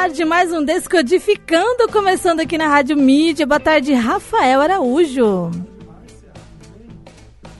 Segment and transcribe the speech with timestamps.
[0.00, 3.46] tarde, mais um Descodificando, começando aqui na Rádio Mídia.
[3.46, 5.50] Boa tarde, Rafael Araújo.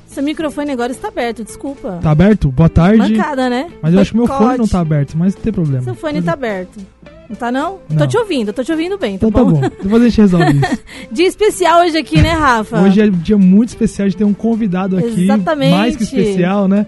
[0.06, 1.98] Seu microfone agora está aberto, desculpa.
[2.02, 2.50] Tá aberto?
[2.50, 2.96] Boa tarde.
[2.96, 3.70] Mancada, né?
[3.82, 5.82] Mas eu acho que meu fone não tá aberto, mas não tem problema.
[5.82, 6.80] Seu fone tá aberto.
[7.28, 7.78] Não tá não?
[7.90, 7.98] Não.
[7.98, 9.60] Tô te ouvindo, tô te ouvindo bem, tá Então tá bom?
[9.60, 9.68] bom.
[9.82, 10.78] Depois a gente resolve isso.
[11.12, 12.80] Dia especial hoje aqui, né, Rafa?
[12.80, 15.24] Hoje é um dia muito especial de ter um convidado aqui.
[15.24, 15.72] Exatamente.
[15.72, 16.86] Mais que especial, né?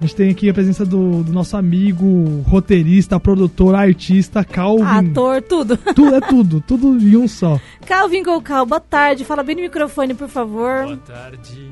[0.00, 5.10] A gente tem aqui a presença do, do nosso amigo, roteirista, produtor, artista, Calvin.
[5.10, 5.76] Ator, tudo.
[5.76, 7.60] Tudo, é tudo, tudo em um só.
[7.86, 9.24] Calvin Golcal, boa tarde.
[9.24, 10.84] Fala bem no microfone, por favor.
[10.84, 11.70] Boa tarde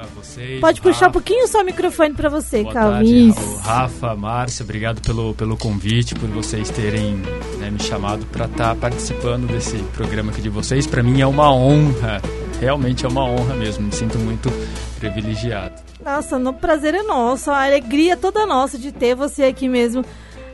[0.00, 0.60] a vocês.
[0.60, 1.12] Pode puxar um Rafa.
[1.12, 3.32] pouquinho só o microfone pra você, Boa Calvin.
[3.32, 7.16] tarde, Rafa, Márcia, obrigado pelo, pelo convite, por vocês terem
[7.58, 10.86] né, me chamado para estar participando desse programa aqui de vocês.
[10.86, 12.20] Para mim é uma honra,
[12.60, 14.50] realmente é uma honra mesmo, me sinto muito
[14.98, 15.89] privilegiado.
[16.04, 20.04] Nossa, o prazer é nosso, a alegria toda nossa de ter você aqui mesmo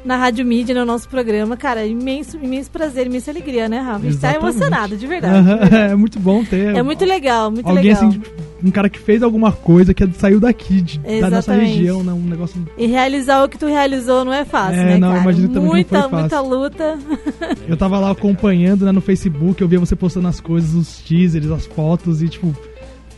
[0.04, 1.56] na Rádio Mídia, no nosso programa.
[1.56, 4.06] Cara, imenso, imenso prazer, imensa alegria, né, Rafa?
[4.06, 5.46] A gente tá emocionado, de verdade.
[5.90, 6.74] É muito bom ter.
[6.76, 8.08] É muito legal, muito Alguém legal.
[8.08, 8.22] assim,
[8.62, 12.12] um cara que fez alguma coisa, que saiu daqui, de- da nossa região, né?
[12.12, 12.64] Um negócio.
[12.78, 15.22] E realizar o que tu realizou não é fácil, É, né, não, cara?
[15.22, 16.18] imagino também que não muita, foi fácil.
[16.20, 16.98] muita luta.
[17.68, 21.50] Eu tava lá acompanhando né, no Facebook, eu via você postando as coisas, os teasers,
[21.50, 22.54] as fotos e, tipo,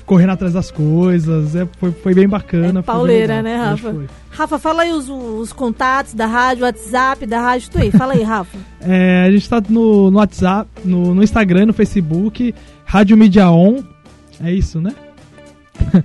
[0.09, 1.55] correndo atrás das coisas.
[1.55, 2.81] É, foi, foi bem bacana.
[2.81, 3.95] É pauleira, né, Rafa?
[4.31, 7.91] Rafa, fala aí os, os contatos da rádio, WhatsApp da rádio, tu aí.
[7.91, 8.59] Fala aí, Rafa.
[8.81, 13.83] É, a gente tá no, no WhatsApp, no, no Instagram, no Facebook, Rádio Mídia On.
[14.43, 14.95] É isso, né?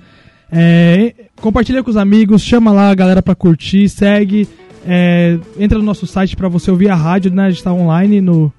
[0.55, 4.47] É, compartilha com os amigos, chama lá a galera pra curtir, segue.
[4.85, 7.45] é, entra no nosso site pra você ouvir a rádio, né?
[7.45, 8.53] A gente tá online no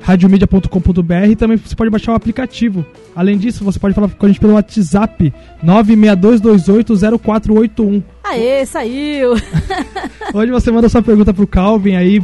[0.00, 2.86] radiomedia.com.br e também você pode baixar o aplicativo.
[3.14, 5.32] Além disso, você pode falar com a gente pelo WhatsApp
[5.64, 8.02] 962280481.
[8.24, 9.34] Aê, saiu.
[10.34, 12.22] Hoje você manda sua pergunta pro Calvin aí.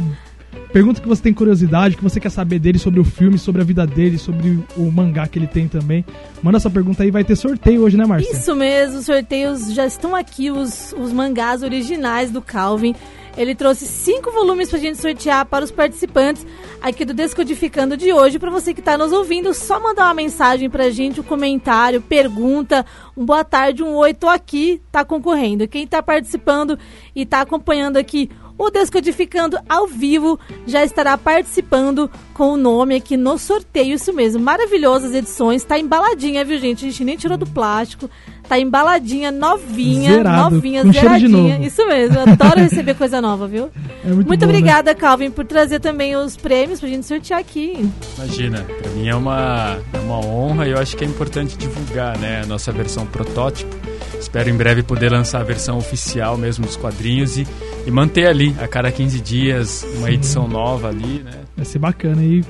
[0.75, 3.63] Pergunta que você tem curiosidade, que você quer saber dele sobre o filme, sobre a
[3.63, 6.03] vida dele, sobre o mangá que ele tem também.
[6.43, 8.29] Manda sua pergunta aí, vai ter sorteio hoje, né, Márcia?
[8.29, 12.93] Isso mesmo, os sorteios já estão aqui, os, os mangás originais do Calvin.
[13.37, 16.45] Ele trouxe cinco volumes pra gente sortear para os participantes
[16.81, 18.39] aqui do Descodificando de hoje.
[18.39, 22.85] Pra você que tá nos ouvindo, só mandar uma mensagem pra gente, um comentário, pergunta,
[23.15, 25.67] um boa tarde, um oi, tô aqui, tá concorrendo.
[25.67, 26.79] Quem tá participando
[27.15, 33.17] e tá acompanhando aqui o Descodificando ao vivo já estará participando com o nome aqui
[33.17, 34.41] no sorteio, isso mesmo.
[34.41, 36.85] Maravilhosas edições, tá embaladinha, viu, gente?
[36.85, 38.09] A gente nem tirou do plástico.
[38.47, 41.59] Tá embaladinha, novinha, Zerado, novinha, zeradinha.
[41.65, 43.71] Isso mesmo, adoro receber coisa nova, viu?
[44.03, 44.53] É muito, Muito bom, né?
[44.53, 47.89] obrigada, Calvin, por trazer também os prêmios pra gente sortear aqui.
[48.17, 52.17] Imagina, para mim é uma, é uma honra e eu acho que é importante divulgar
[52.19, 53.75] né, a nossa versão protótipo.
[54.19, 57.47] Espero em breve poder lançar a versão oficial mesmo dos quadrinhos e,
[57.85, 61.31] e manter ali, a cada 15 dias, uma edição nova ali, né?
[61.55, 62.43] Vai ser bacana aí.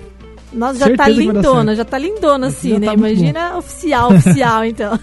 [0.53, 2.85] Nossa, já tá Certeza vai dar lindona, já tá lindona assim, Já né?
[2.87, 4.99] tá Imagina oficial, oficial, então.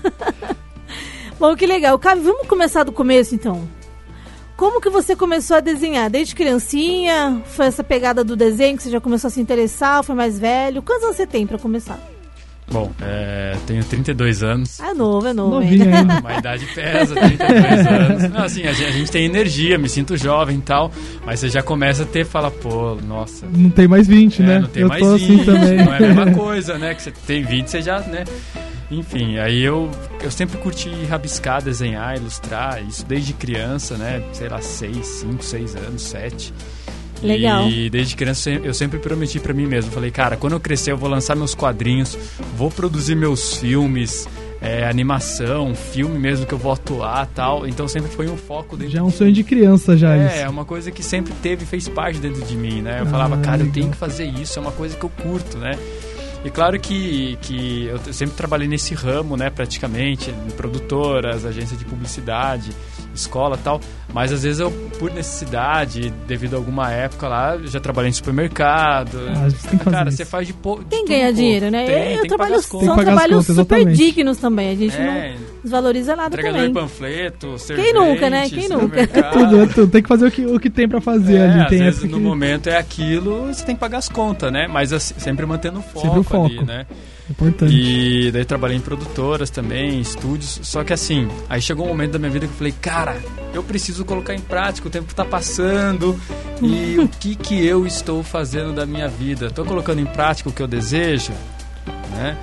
[1.39, 1.99] Bom, que legal.
[1.99, 3.69] Calvin, vamos começar do começo, então.
[4.57, 6.09] Como que você começou a desenhar?
[6.09, 7.43] Desde criancinha?
[7.47, 10.05] Foi essa pegada do desenho que você já começou a se interessar?
[10.05, 10.83] Foi mais velho?
[10.83, 11.99] Quantos anos você tem pra começar?
[12.71, 14.81] Bom, é, tenho 32 anos.
[14.81, 15.99] É novo, é novo Novinho ainda.
[15.99, 16.21] ainda.
[16.21, 18.31] Uma idade pesa, 32 anos.
[18.31, 20.91] Não, assim, a gente, a gente tem energia, me sinto jovem e tal,
[21.27, 23.47] mas você já começa a ter, fala, pô, nossa.
[23.53, 24.59] Não tem mais 20, é, né?
[24.61, 25.85] Não tem eu mais tô 20, assim também.
[25.85, 26.95] não é a mesma coisa, né?
[26.95, 28.25] Que você tem 20, você já, né?
[28.91, 29.91] Enfim, aí eu,
[30.23, 34.23] eu sempre curti rabiscar, desenhar, ilustrar, isso desde criança, né?
[34.33, 36.53] Sei lá, 6, 5, 6 anos, 7.
[37.23, 37.69] Legal.
[37.69, 39.91] E desde criança eu sempre prometi pra mim mesmo.
[39.93, 42.17] Falei, cara, quando eu crescer eu vou lançar meus quadrinhos,
[42.57, 44.29] vou produzir meus filmes,
[44.61, 47.67] é, animação, filme mesmo que eu vou atuar tal.
[47.67, 50.37] Então sempre foi um foco dentro Já é um sonho de criança já é, isso.
[50.45, 52.99] é uma coisa que sempre teve, fez parte dentro de mim, né?
[53.01, 53.75] Eu Ah, falava, cara, eu legal.
[53.75, 55.79] tenho que fazer isso, é uma coisa que eu curto, né?
[56.45, 61.85] E claro que, que eu sempre trabalhei nesse ramo, né, praticamente, em produtoras, agência de
[61.85, 62.71] publicidade,
[63.15, 63.81] escola tal,
[64.13, 68.13] mas às vezes eu, por necessidade, devido a alguma época lá, eu já trabalhei em
[68.13, 69.19] supermercado.
[69.29, 70.83] Ah, você tem que fazer cara, você faz de pouco.
[70.85, 71.87] Tem que ganhar dinheiro, né?
[71.87, 73.97] Tem, eu tem que trabalho, pagar as são trabalhos super exatamente.
[73.97, 74.71] dignos também.
[74.71, 76.73] A gente É, não desvaloriza nada entregador também.
[76.73, 78.49] de panfleto, servente, nunca, né?
[78.49, 78.81] Quem nunca?
[78.83, 79.33] supermercado.
[79.33, 79.89] Tudo, é tudo.
[79.93, 81.61] Tem que fazer o que, o que tem pra fazer É, ali.
[81.63, 84.53] às Tem vezes época no que- momento é aquilo, você tem que pagar as contas,
[84.53, 84.67] né?
[84.69, 86.47] Mas assim, sempre mantendo o foco, Sempre o foco.
[86.47, 86.87] ali, né?
[87.31, 87.75] Importante.
[87.75, 90.61] E daí trabalhei em produtoras também, em estúdios.
[90.63, 93.17] Só que assim, aí chegou um momento da minha vida que eu falei, cara,
[93.55, 96.19] eu preciso colocar em prática, o tempo tá passando
[96.61, 99.51] e o que que eu estou fazendo da minha vida?
[99.51, 101.33] Tô colocando em prática o que eu desejo,
[102.13, 102.37] né?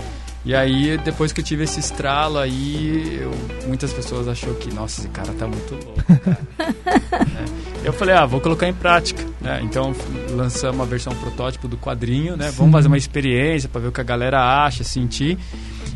[0.49, 3.31] E aí, depois que eu tive esse estralo aí, eu,
[3.67, 6.39] muitas pessoas achou que, nossa, esse cara tá muito louco, cara.
[6.57, 7.45] né?
[7.85, 9.59] Eu falei, ah, vou colocar em prática, né?
[9.61, 9.93] Então,
[10.31, 12.49] lançamos a versão protótipo do quadrinho, né?
[12.57, 15.37] Vamos fazer uma experiência para ver o que a galera acha, sentir.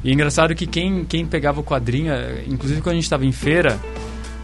[0.03, 2.13] E é engraçado que quem, quem pegava o quadrinho,
[2.47, 3.79] inclusive quando a gente estava em feira,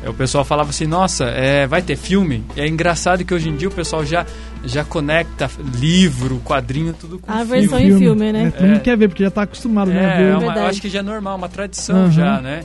[0.07, 2.43] o pessoal falava assim, nossa, é, vai ter filme?
[2.55, 4.25] E é engraçado que hoje em dia o pessoal já,
[4.63, 7.51] já conecta livro, quadrinho, tudo com A filme.
[7.61, 8.43] versão em filme, né?
[8.47, 9.99] É, todo mundo quer ver, porque já tá acostumado, né?
[9.99, 10.31] a É, ver.
[10.31, 12.11] é uma- eu acho que já é normal, uma tradição Uhum.
[12.11, 12.61] já, né?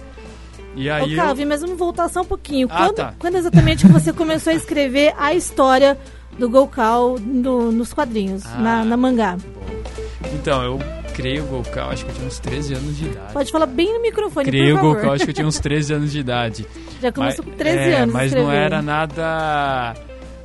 [0.77, 2.69] E Ô, aí eu- Calvin, mas vamos voltar só um pouquinho.
[2.71, 3.15] Ah, quando, tá.
[3.19, 5.97] quando exatamente que você começou a escrever a história
[6.39, 8.59] do Gokal no- nos quadrinhos, Ah.
[8.59, 9.37] na, na mangá?
[10.35, 10.81] Então, eu
[11.15, 13.33] criei o Gokal, acho que eu tinha uns 13 anos de idade.
[13.33, 14.95] Pode falar bem no microfone, Criei por o favor.
[14.97, 16.67] Gokal, acho que eu tinha uns 13 anos de idade.
[17.01, 19.95] Já começou Mas- com 13 é, anos Mas não era nada.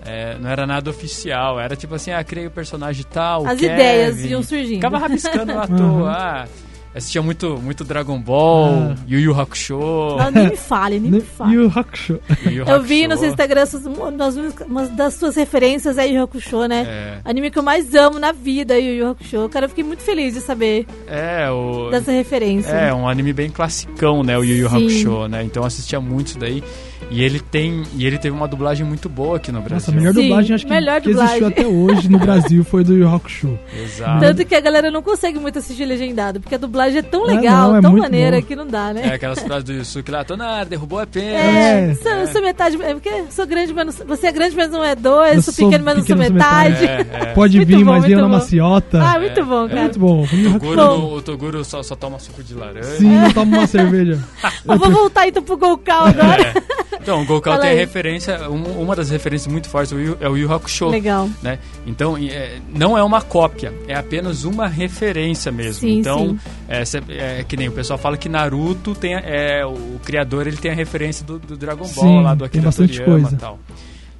[0.05, 1.59] é, não era nada oficial.
[1.59, 3.45] Era tipo assim, ah, criei o personagem tal.
[3.45, 3.73] As Kevin.
[3.73, 4.75] ideias iam surgindo.
[4.75, 5.77] Ficava rabiscando à Uhum.
[5.77, 6.11] toa.
[6.11, 6.47] Ah,
[6.95, 8.95] assistia muito, muito Dragon Ball, Ah.
[9.07, 9.77] Yu Yu Hakusho.
[9.79, 11.57] Não, nem me fale, nem me fale.
[11.57, 12.19] o Hakusho.
[12.45, 13.19] Yu Yu Eu vi no Hakusho.
[13.19, 16.85] seu Instagram suas- uma das, suas referências é Yu Yu Hakusho, né?
[16.87, 19.49] É, Anime que eu mais amo na vida, Yu Yu Hakusho.
[19.49, 21.89] Cara, eu fiquei muito feliz de saber é, o.
[21.91, 22.69] dessa referência.
[22.71, 24.37] É, um anime bem classicão, né?
[24.37, 24.75] O Yu Yu Sim.
[24.77, 25.43] Hakusho, né?
[25.43, 26.63] Então eu assistia muito isso daí.
[27.11, 27.83] E ele tem.
[27.95, 29.93] E ele teve uma dublagem muito boa aqui no Nossa, a Brasil.
[29.95, 31.47] melhor Sim, dublagem acho que, melhor que existiu dublagem.
[31.47, 33.59] até hoje no Brasil foi do Yu Hakusho.
[33.83, 34.19] Exato.
[34.19, 37.27] Tanto que a galera não consegue muito assistir legendado, porque a dublagem é tão Ah,
[37.27, 38.43] legal, não, é tão maneira bom.
[38.45, 39.13] que não dá, É né?
[39.15, 41.25] aquelas frases do Yusuke lá, Tonar, derrubou a pena.
[41.27, 41.95] É, É.
[41.95, 42.77] Sou, eu sou metade.
[42.81, 45.35] É porque sou grande, mas não você é grande, mas não é dois.
[45.37, 46.85] Eu sou sou pequeno, mas não sou sou metade.
[46.85, 47.25] É, é.
[47.33, 49.01] Pode Muito vir, bom, mas eu na maciota.
[49.01, 49.69] Ah, muito É, bom, é.
[49.69, 49.81] cara.
[49.81, 50.25] muito bom.
[50.53, 50.97] Toguro, Bom.
[50.97, 52.83] no- o Toguro só, só toma suco de laranja.
[52.97, 54.19] Sim, não toma uma cerveja.
[54.67, 56.53] Eu vou voltar então pro Golcal agora.
[57.01, 59.95] Então, o Gokal tem referência, um- uma das referências muito fortes é
[60.27, 60.87] o Yu- é Hakusho.
[60.89, 61.29] Legal.
[61.41, 61.57] né?
[61.87, 65.81] Então, é, não é uma cópia, é apenas uma referência mesmo.
[65.81, 66.39] Sim, então, sim.
[66.67, 70.71] É, é que nem o pessoal fala que Naruto tem, é, o criador ele tem
[70.71, 73.59] a referência do, do Dragon Ball Sim, lá do Akira Toriyama e tal.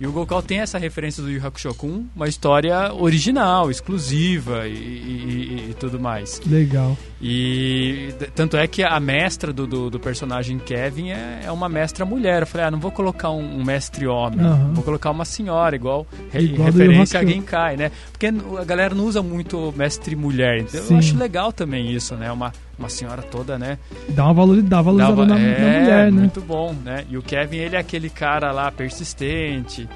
[0.02, 4.72] E o Gokal tem essa referência do Yu Hakusho com uma história original, exclusiva e,
[4.72, 6.42] e- e- e tudo mais.
[6.48, 6.98] Legal.
[7.22, 12.06] E tanto é que a mestra do, do, do personagem Kevin é, é uma mestra
[12.06, 12.44] mulher.
[12.44, 14.72] Eu falei, ah, não vou colocar um, um mestre homem, Aham.
[14.74, 17.26] vou colocar uma senhora, igual, Igual referência a.
[17.26, 17.92] Genkai, né?
[18.12, 20.60] Porque a galera não usa muito mestre mulher.
[20.60, 20.94] Então Sim.
[20.94, 22.32] eu acho legal também isso, né?
[22.32, 23.78] Uma, uma senhora toda, né?
[24.10, 26.20] Dá uma valor, dá valorizada Dava- na, na é, mulher, né?
[26.22, 27.04] muito bom, né?
[27.10, 29.90] E o Kevin, ele é aquele cara lá persistente,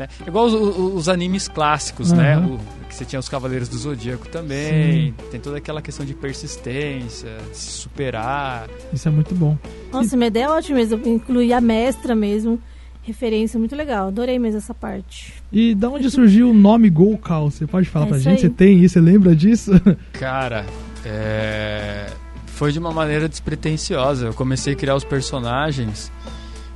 [0.00, 0.08] né?
[0.26, 2.34] Igual os, os- os animes clássicos, né?
[2.34, 2.54] Aham.
[2.54, 5.14] O- que você tinha os Cavaleiros do Zodíaco também.
[5.30, 8.68] Tem toda aquela questão de persistência, de se superar.
[8.92, 9.56] Isso é muito bom.
[9.92, 11.00] Nossa, minha ideia é ótima mesmo.
[11.06, 12.58] Incluir a mestra mesmo.
[13.02, 14.08] Referência muito legal.
[14.08, 15.34] Adorei mesmo essa parte.
[15.52, 17.48] E da onde surgiu o nome Golcal?
[17.50, 18.28] Você pode falar É pra gente?
[18.34, 18.38] aí.
[18.40, 18.94] Você tem isso?
[18.94, 19.70] Você lembra disso?
[20.12, 20.66] Cara,
[21.06, 22.06] é,
[22.46, 24.26] foi de uma maneira despretensiosa.
[24.26, 26.10] Eu comecei a criar os personagens.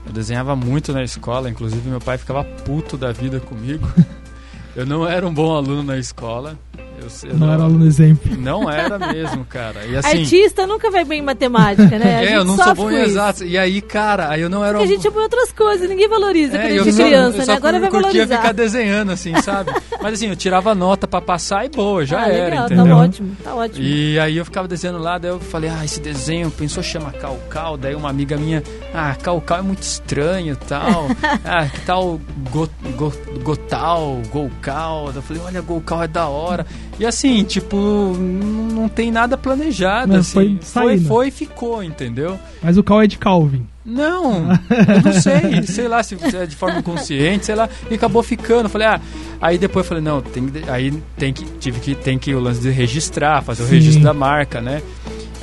[0.07, 3.87] Eu desenhava muito na escola, inclusive meu pai ficava puto da vida comigo.
[4.77, 6.59] Eu não era um bom aluno na escola.
[7.05, 8.37] Eu, eu não era aluno exemplo.
[8.37, 9.85] Não era mesmo, cara.
[9.87, 10.21] E assim.
[10.21, 12.17] Artista nunca vai bem em matemática, né?
[12.17, 13.15] A é, eu não sou bom em.
[13.45, 15.89] E aí, cara, aí eu não era Porque a gente é bom em outras coisas,
[15.89, 17.57] ninguém valoriza É, quando a eu gente é criança, eu só né?
[17.57, 18.37] Agora vai valorizar.
[18.37, 19.73] ficar desenhando, assim, sabe?
[20.01, 22.87] Mas assim, eu tirava nota pra passar e boa, já ah, era, legal, entendeu?
[22.87, 23.85] tá ótimo, tá ótimo.
[23.85, 27.77] E aí eu ficava desenhando lá, daí eu falei, ah, esse desenho, pensou chamar Calcal,
[27.77, 28.63] daí uma amiga minha,
[28.93, 31.07] ah, Calcal é muito estranho e tal,
[31.45, 33.13] ah, que tal Go, Go,
[33.43, 36.67] Gotal, Golcal, daí eu falei, olha, Golcal é da hora.
[36.99, 37.77] E assim, tipo,
[38.17, 42.39] não tem nada planejado, assim, foi foi, e ficou, entendeu?
[42.63, 43.67] Mas o Cal é de Calvin.
[43.85, 48.23] Não, eu não sei, sei lá se é de forma inconsciente, sei lá, e acabou
[48.23, 48.69] ficando.
[48.69, 49.01] Falei, ah,
[49.41, 52.61] aí depois eu falei, não, tem, aí tem que, tive que, tem que o lance
[52.61, 53.75] de registrar, fazer o Sim.
[53.75, 54.81] registro da marca, né?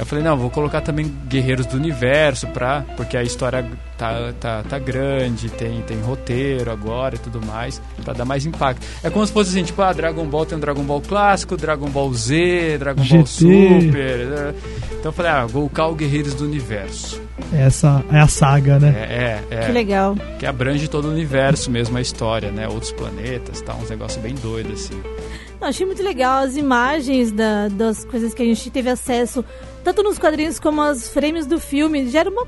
[0.02, 3.64] Eu falei, não, vou colocar também Guerreiros do Universo, pra, porque a história
[4.00, 8.84] tá, tá, tá grande, tem, tem roteiro agora e tudo mais, pra dar mais impacto.
[9.04, 11.88] É como se fosse assim, tipo, ah, Dragon Ball tem um Dragon Ball clássico, Dragon
[11.88, 13.28] Ball Z, Dragon Ball GT.
[13.28, 14.18] Super.
[14.26, 14.54] né?
[14.94, 17.22] Então eu falei, ah, vou colocar o Guerreiros do Universo.
[17.54, 18.90] Essa é a saga, né?
[18.98, 19.66] É, é, é.
[19.68, 20.16] Que legal.
[20.40, 22.68] Que abrange todo o universo mesmo, a história, né?
[22.68, 23.76] Outros planetas, tá?
[23.76, 25.00] Uns negócios bem doidos, assim.
[25.60, 29.46] Não, achei muito legal as imagens da- das coisas que a gente teve acesso,
[29.84, 32.08] tanto nos quadrinhos como as frames do filme.
[32.10, 32.48] Gera uma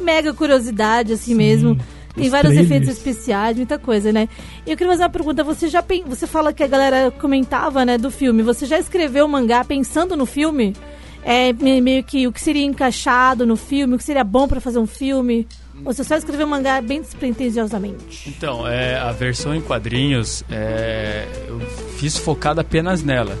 [0.00, 1.78] mega curiosidade, assim Sim, mesmo.
[2.14, 2.66] Tem os vários trailers.
[2.70, 4.28] efeitos especiais, muita coisa, né?
[4.66, 5.44] E eu queria fazer uma pergunta.
[5.44, 6.04] Você já pen...
[6.06, 8.42] você fala que a galera comentava, né, do filme.
[8.42, 10.74] Você já escreveu o mangá pensando no filme?
[11.22, 14.60] É me- meio que o que seria encaixado no filme, o que seria bom pra
[14.60, 15.46] fazer um filme?
[15.84, 18.28] Ou você só escreveu o mangá bem despretensiosamente?
[18.30, 21.60] Então, é, a versão em quadrinhos, é, eu
[21.98, 23.38] fiz focado apenas nela,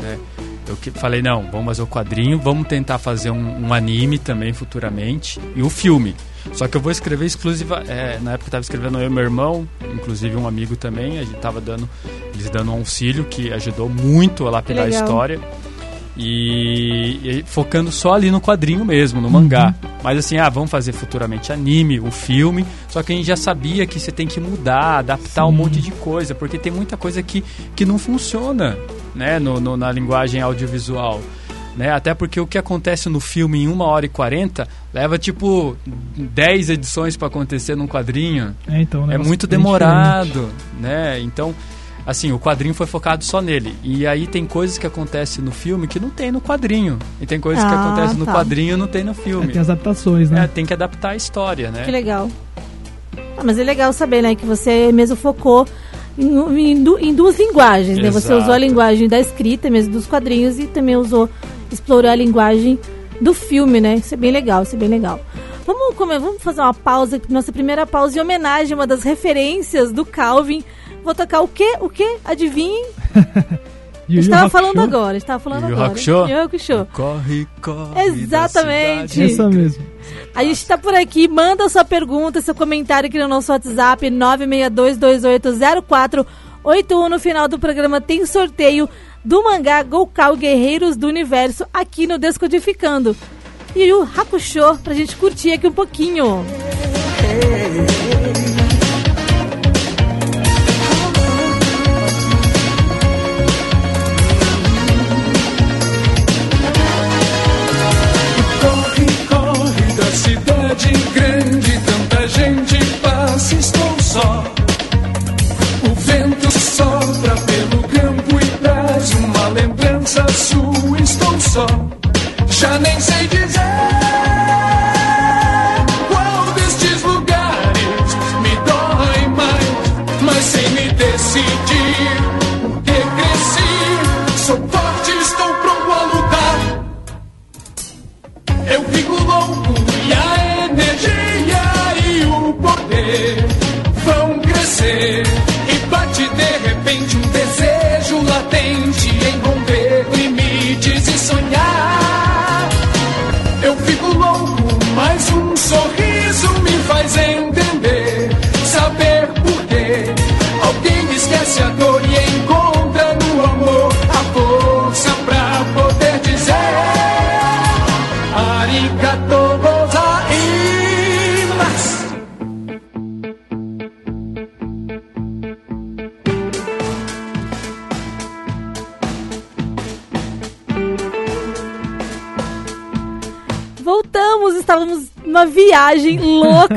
[0.00, 0.18] né?
[0.68, 4.52] Eu que- falei, não, vamos fazer o quadrinho, vamos tentar fazer um, um anime também
[4.52, 6.14] futuramente e o filme.
[6.52, 7.82] Só que eu vou escrever exclusiva.
[7.86, 11.24] é, na época eu tava escrevendo eu e meu irmão, inclusive um amigo também, a
[11.24, 11.88] gente tava dando.
[12.32, 15.40] Eles dando um auxílio que ajudou muito a lapidar a história.
[16.18, 19.72] E, e focando só ali no quadrinho mesmo, no mangá.
[20.02, 22.66] Mas assim, ah, vamos fazer futuramente anime, o filme.
[22.88, 25.56] Só que a gente já sabia que você tem que mudar, adaptar um Sim.
[25.56, 27.44] monte de coisa, porque tem muita coisa que,
[27.76, 28.76] que não funciona,
[29.14, 31.20] né, no, no- na linguagem audiovisual.
[31.76, 31.92] Né?
[31.92, 36.70] Até porque o que acontece no filme em 1 hora e 40 leva tipo 10
[36.70, 38.56] edições para acontecer num quadrinho.
[38.66, 40.48] É, então, É muito demorado,
[40.80, 41.20] né?
[41.20, 41.54] Então,
[42.08, 43.76] assim, o quadrinho foi focado só nele.
[43.84, 46.98] E aí tem coisas que acontecem no filme que não tem no quadrinho.
[47.20, 48.32] E tem coisas que Ah, acontecem no tá.
[48.32, 49.48] quadrinho e não tem no filme.
[49.48, 50.50] É, tem as adaptações, É, né?
[50.52, 51.84] tem que adaptar a história, né?
[51.84, 52.30] Que legal.
[53.36, 55.66] Ah, mas é legal saber, né, que você mesmo focou
[56.16, 58.10] em, em em duas linguagens, né?
[58.10, 58.40] Você Exato.
[58.42, 61.28] usou a linguagem da escrita mesmo dos quadrinhos e também usou,
[61.70, 62.78] explorou a linguagem
[63.20, 63.96] do filme, né?
[63.96, 65.20] Isso é bem legal, isso é bem legal.
[65.66, 69.92] Vamos, comer, vamos fazer uma pausa, nossa primeira pausa em homenagem a uma das referências
[69.92, 70.64] do Calvin.
[71.08, 71.74] Vou tocar o quê?
[71.80, 72.18] O quê?
[72.22, 72.84] Adivinhem?
[74.06, 75.86] Yu A Yu gente tava Hakusho, falando agora, a gente tava falando Yu agora.
[75.88, 76.10] Hakusho?
[76.10, 76.86] Yu Hakusho.
[76.92, 78.02] Corre, corre.
[78.02, 79.22] Exatamente.
[79.22, 79.82] Essa mesmo.
[80.34, 87.08] A gente tá por aqui, manda sua pergunta, seu comentário aqui no nosso WhatsApp, 962280481.
[87.08, 88.86] No final do programa tem sorteio
[89.24, 93.16] do mangá Goukal Guerreiros do Universo aqui no Descodificando.
[93.74, 96.44] E o Hakusho pra gente curtir aqui um pouquinho.
[97.22, 98.67] Corre,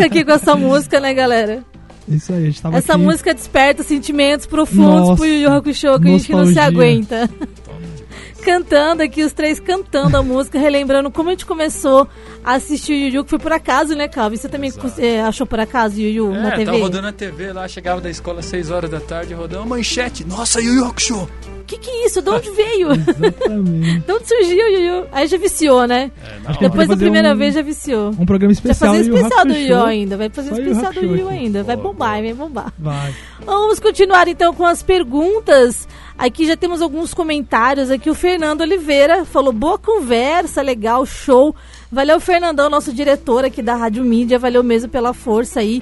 [0.03, 1.63] aqui com essa música, né, galera?
[2.07, 3.01] Isso aí, a gente tava Essa aqui.
[3.01, 7.29] música desperta sentimentos profundos Nossa, pro Yu Yu Hakusho que a gente não se aguenta.
[8.41, 12.07] cantando aqui, os três cantando a música, relembrando como a gente começou
[12.55, 14.35] assistir o Yu Yu, que foi por acaso, né, Calvin?
[14.37, 16.65] Você também eh, achou por acaso Yu Yu É, na TV?
[16.65, 19.75] tava rodando a TV lá, chegava da escola às 6 horas da tarde, rodando uma
[19.77, 20.25] manchete.
[20.25, 21.27] Nossa, Yu Yu Hakusho!
[21.67, 22.21] Que que é isso?
[22.21, 22.91] De onde veio?
[22.91, 23.99] Exatamente.
[24.05, 25.05] de onde surgiu o Yu Yu?
[25.11, 26.11] Aí já viciou, né?
[26.45, 26.51] É.
[26.59, 28.09] Depois da fazer primeira um- vez já viciou.
[28.19, 29.65] Um programa Vai especial fazer Yu especial do Hakusho.
[29.67, 30.17] Yu Yu ainda.
[30.17, 31.37] Vai fazer especial do Yu Yu Hakusho aqui.
[31.37, 31.63] ainda.
[31.63, 32.73] Vai bombar, vai bombar.
[32.77, 33.15] Vai.
[33.45, 35.87] Vamos continuar então com as perguntas.
[36.21, 37.89] Aqui já temos alguns comentários.
[37.89, 41.55] Aqui o Fernando Oliveira falou: boa conversa, legal, show.
[41.91, 44.37] Valeu, Fernandão, nosso diretor aqui da Rádio Mídia.
[44.37, 45.81] Valeu mesmo pela força aí.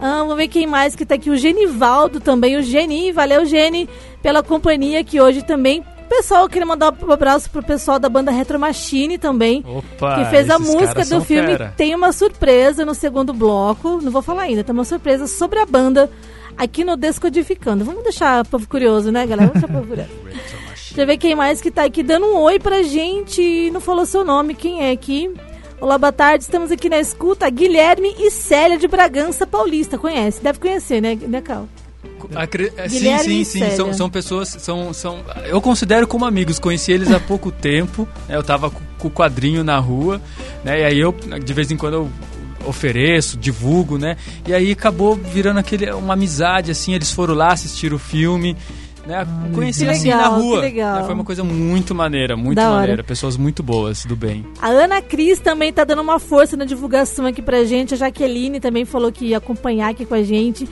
[0.00, 1.30] Ah, vamos ver quem mais que tá aqui.
[1.30, 3.12] O Genivaldo também, o Geni.
[3.12, 3.88] Valeu, Geni,
[4.20, 5.84] pela companhia aqui hoje também.
[6.08, 10.30] Pessoal, eu queria mandar um abraço pro pessoal da banda Retro Machine também Opa, que
[10.30, 11.46] fez a música do filme.
[11.46, 11.74] fera.
[11.76, 14.00] Tem uma surpresa no segundo bloco.
[14.02, 16.10] Não vou falar ainda, tem uma surpresa sobre a banda
[16.56, 17.84] aqui no Descodificando.
[17.84, 19.48] Vamos deixar o povo curioso, né, galera?
[19.48, 20.10] Vamos deixar o povo curioso.
[20.96, 23.70] Deixa eu ver quem mais que tá aqui dando um oi pra gente.
[23.70, 25.30] Não falou seu nome, quem é aqui?
[25.78, 26.44] Olá, boa tarde.
[26.44, 27.50] Estamos aqui na escuta.
[27.50, 29.98] Guilherme e Célia de Bragança Paulista.
[29.98, 30.42] Conhece?
[30.42, 31.68] Deve conhecer, né, né Cal?
[32.34, 33.70] Acre- é, Sim, sim, e sim.
[33.72, 34.48] São, são pessoas.
[34.48, 36.58] São, são, eu considero como amigos.
[36.58, 38.08] Conheci eles há pouco tempo.
[38.26, 40.18] né, Eu tava com, com o quadrinho na rua.
[40.64, 42.10] Né, e aí eu, de vez em quando, eu
[42.66, 44.16] ofereço, divulgo, né?
[44.46, 46.92] E aí acabou virando aquele, uma amizade, assim.
[46.94, 48.56] Eles foram lá assistir o filme.
[49.06, 50.56] Né, conheci Que assim legal, na rua.
[50.56, 50.96] que legal.
[50.98, 52.80] né, foi uma coisa muito maneira, muito Da hora.
[52.80, 53.04] maneira.
[53.04, 54.44] Pessoas muito boas, do bem.
[54.60, 57.94] A Ana Cris também tá dando uma força na divulgação aqui pra gente.
[57.94, 60.68] A Jaqueline também falou que ia acompanhar aqui com a gente.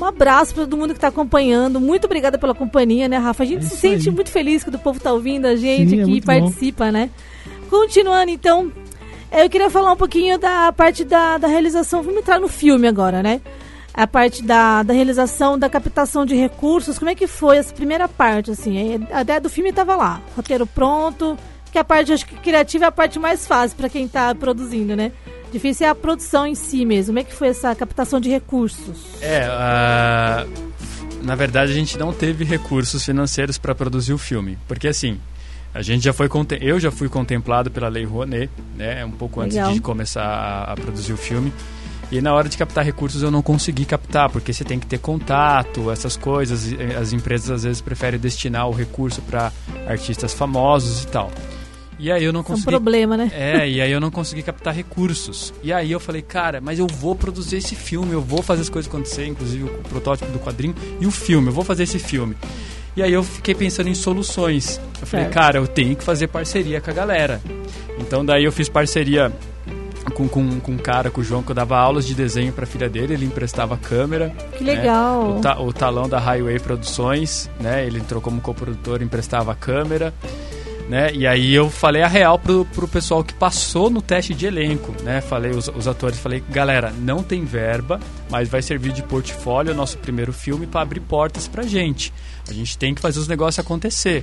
[0.00, 1.78] Um abraço para todo mundo que está acompanhando.
[1.78, 3.42] Muito obrigada pela companhia, né, Rafa?
[3.42, 4.14] A gente É se sente aí.
[4.14, 6.40] muito feliz quando o povo tá ouvindo a gente Sim, é aqui e muito bom.
[6.40, 7.10] participa, né?
[7.68, 8.72] Continuando, então,
[9.42, 12.02] eu queria falar um pouquinho da parte da, da realização.
[12.02, 13.40] Vamos entrar no filme agora, né?
[13.92, 16.98] A parte da, da realização, da captação de recursos.
[16.98, 19.04] Como é que foi essa primeira parte, assim?
[19.12, 21.36] A ideia do filme estava lá, roteiro pronto,
[21.70, 24.94] que a parte, acho que criativa é a parte mais fácil para quem está produzindo,
[24.94, 25.12] né?
[25.52, 27.12] Difícil é a produção em si mesmo.
[27.12, 29.20] Como é que foi essa captação de recursos?
[29.20, 30.46] É, ah,
[31.22, 35.20] na verdade a gente não teve recursos financeiros para produzir o filme, porque assim,
[35.74, 36.28] a gente já foi
[36.60, 39.72] eu já fui contemplado pela Lei Rouanet, né, um pouco antes Legal.
[39.72, 41.52] de começar a, a produzir o filme.
[42.12, 44.98] E na hora de captar recursos eu não consegui captar, porque você tem que ter
[44.98, 46.72] contato, essas coisas.
[46.72, 49.50] eh, As empresas às vezes preferem destinar o recurso para
[49.88, 51.32] artistas famosos e tal.
[51.98, 53.30] E aí eu não É um consegui problema, né?
[53.34, 55.52] é, e aí eu não consegui captar recursos.
[55.62, 58.68] E aí eu falei, cara, mas eu vou produzir esse filme, eu vou fazer as
[58.68, 62.36] coisas acontecer, inclusive o protótipo do quadrinho e o filme, eu vou fazer esse filme.
[62.96, 64.80] E aí eu fiquei pensando em soluções.
[65.00, 65.34] Eu falei, Certo.
[65.34, 67.40] cara, eu tenho que fazer parceria com a galera.
[67.98, 69.32] Então daí eu fiz parceria
[70.14, 72.66] com, com, com um cara, com o João, que eu dava aulas de desenho pra
[72.66, 74.30] filha dele, ele emprestava câmera.
[74.56, 74.74] Que né?
[74.74, 75.38] legal.
[75.38, 77.84] O, ta- o talão da Highway Produções, né?
[77.86, 80.12] Ele entrou como coprodutor, emprestava a câmera,
[80.88, 81.10] né?
[81.14, 84.94] E aí eu falei a real pro, pro pessoal que passou no teste de elenco,
[85.02, 85.20] né?
[85.20, 87.98] Falei os, os atores, falei, galera, não tem verba,
[88.30, 92.12] mas vai servir de portfólio o nosso primeiro filme para abrir portas pra gente.
[92.48, 94.22] A gente tem que fazer os negócios acontecer.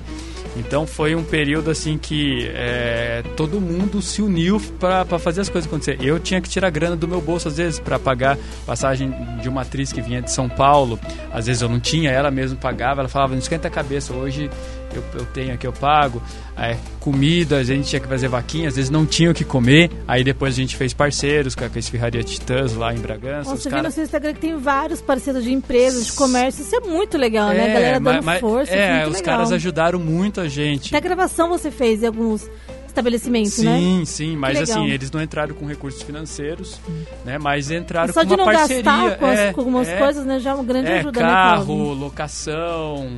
[0.56, 5.68] Então foi um período assim que é, todo mundo se uniu para fazer as coisas
[5.68, 5.98] acontecer.
[6.00, 9.62] Eu tinha que tirar grana do meu bolso às vezes para pagar passagem de uma
[9.62, 11.00] atriz que vinha de São Paulo.
[11.32, 13.00] Às vezes eu não tinha, ela mesma pagava.
[13.00, 14.48] Ela falava: não esquenta a cabeça, hoje
[14.96, 16.22] eu, eu tenho aqui, eu pago.
[16.56, 19.90] É, comida, a gente tinha que fazer vaquinha, às vezes não tinha o que comer.
[20.06, 23.50] Aí depois a gente fez parceiros com a, Esfirraria Titãs lá em Bragança.
[23.50, 26.62] Nossa, vi cara- no seu Instagram que tem vários parceiros de empresas, de comércio.
[26.62, 27.64] Isso é muito legal, né?
[27.64, 28.72] A galera ma- dando ma- força.
[28.72, 29.34] É, muito os legal.
[29.36, 30.94] caras ajudaram muito a gente.
[30.94, 32.48] Até gravação você fez em alguns
[32.86, 33.74] estabelecimentos, né?
[33.78, 36.78] Sim, sim, mas assim, eles não entraram com recursos financeiros,
[37.24, 37.38] né?
[37.38, 38.82] Mas entraram Só com de uma não parceria.
[38.82, 40.38] gastar com, as- é, com algumas é, coisas, né?
[40.38, 41.94] Já é uma grande é, ajuda, né, carro, Cláudio?
[41.94, 43.10] locação,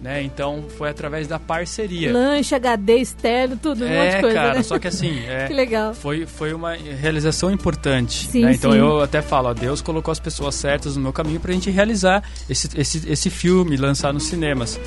[0.00, 0.22] né?
[0.22, 2.12] Então foi através da parceria.
[2.12, 4.62] Lanche, HD, externo, tudo, um monte é, de coisa, cara, né?
[4.62, 5.94] só que assim, é, Que legal.
[5.94, 8.26] foi, foi uma realização importante.
[8.26, 8.52] Sim, né?
[8.52, 8.78] Então sim.
[8.78, 12.22] eu até falo, ó, Deus colocou as pessoas certas no meu caminho pra gente realizar
[12.48, 14.78] esse, esse, esse filme, lançar nos cinemas.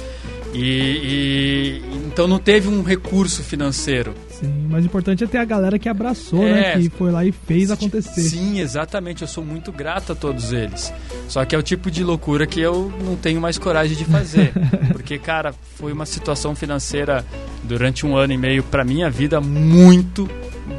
[0.53, 4.13] E, e- então não teve um recurso financeiro.
[4.31, 6.75] Sim, mas o importante é ter a galera que abraçou, É.
[6.75, 6.81] né?
[6.81, 8.21] Que foi lá e fez acontecer.
[8.21, 9.21] Sim, exatamente.
[9.21, 10.91] Eu sou muito grato a todos eles.
[11.27, 14.51] Só que é o tipo de loucura que eu não tenho mais coragem de fazer.
[14.91, 17.23] Porque, cara, foi uma situação financeira
[17.63, 20.27] durante um ano e meio pra minha vida muito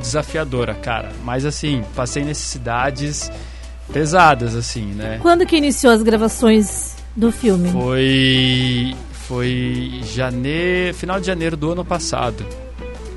[0.00, 1.10] desafiadora, cara.
[1.24, 3.30] Mas assim, passei necessidades
[3.92, 5.18] pesadas, assim, né?
[5.20, 7.70] Quando que iniciou as gravações do filme?
[7.70, 8.94] Foi.
[9.30, 10.92] Foi janeiro.
[10.92, 12.44] Final de janeiro do ano passado.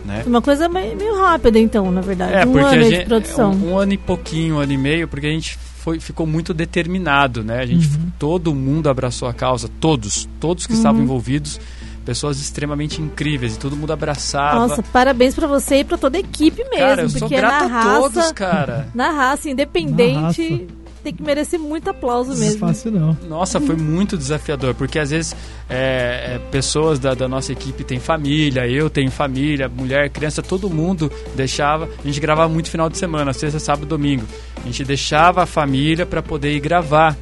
[0.06, 0.21] Né?
[0.28, 2.34] Uma coisa meio, meio rápida, então, na verdade.
[2.34, 3.52] É, um porque ano a gente, de produção.
[3.52, 6.54] Um, um ano e pouquinho, um ano e meio, porque a gente foi, ficou muito
[6.54, 7.60] determinado, né?
[7.62, 8.12] A gente, Uhum.
[8.19, 10.78] todo mundo abraçou a causa, todos, todos que Uhum.
[10.78, 11.60] estavam envolvidos,
[12.06, 14.60] pessoas extremamente incríveis, e todo mundo abraçava.
[14.67, 16.78] Nossa, parabéns pra você e pra toda a equipe mesmo.
[16.78, 18.88] cara, eu sou porque grato na a raça, todos, cara.
[18.93, 20.82] na raça, independente, Na raça.
[21.03, 22.59] Tem que merecer muito aplauso Não é mesmo.
[22.59, 23.17] fácil, não.
[23.27, 25.35] Nossa, foi muito desafiador, porque às vezes
[25.69, 30.69] é, é, pessoas da, da nossa equipe têm família, eu tenho família, mulher, criança, todo
[30.69, 31.89] mundo deixava.
[32.03, 34.23] A gente gravava muito final de semana, sexta, sábado, domingo.
[34.61, 37.17] A gente deixava a família para poder ir gravar,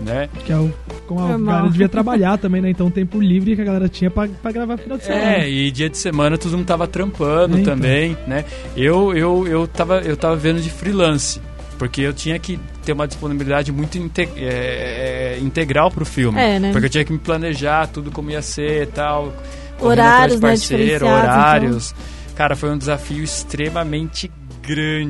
[0.00, 0.28] né?
[0.46, 0.72] Que é o,
[1.06, 1.54] como a Normal.
[1.54, 2.70] galera devia trabalhar também, né?
[2.70, 5.34] Então o tempo livre que a galera tinha pra, pra gravar final de semana.
[5.36, 7.74] É, e dia de semana todo mundo tava trampando É, então.
[7.74, 8.44] também, né?
[8.76, 11.40] Eu, eu, eu, tava, eu tava vendo de freelance,
[11.78, 16.38] porque eu tinha que ter uma disponibilidade muito inte- é, é, integral pro filme.
[16.40, 16.72] É, né?
[16.72, 19.32] Porque eu tinha que me planejar tudo como ia ser e tal.
[19.80, 21.08] Horários, né, parceiro, então.
[21.08, 21.94] horários.
[22.34, 24.47] Cara, foi um desafio extremamente grande.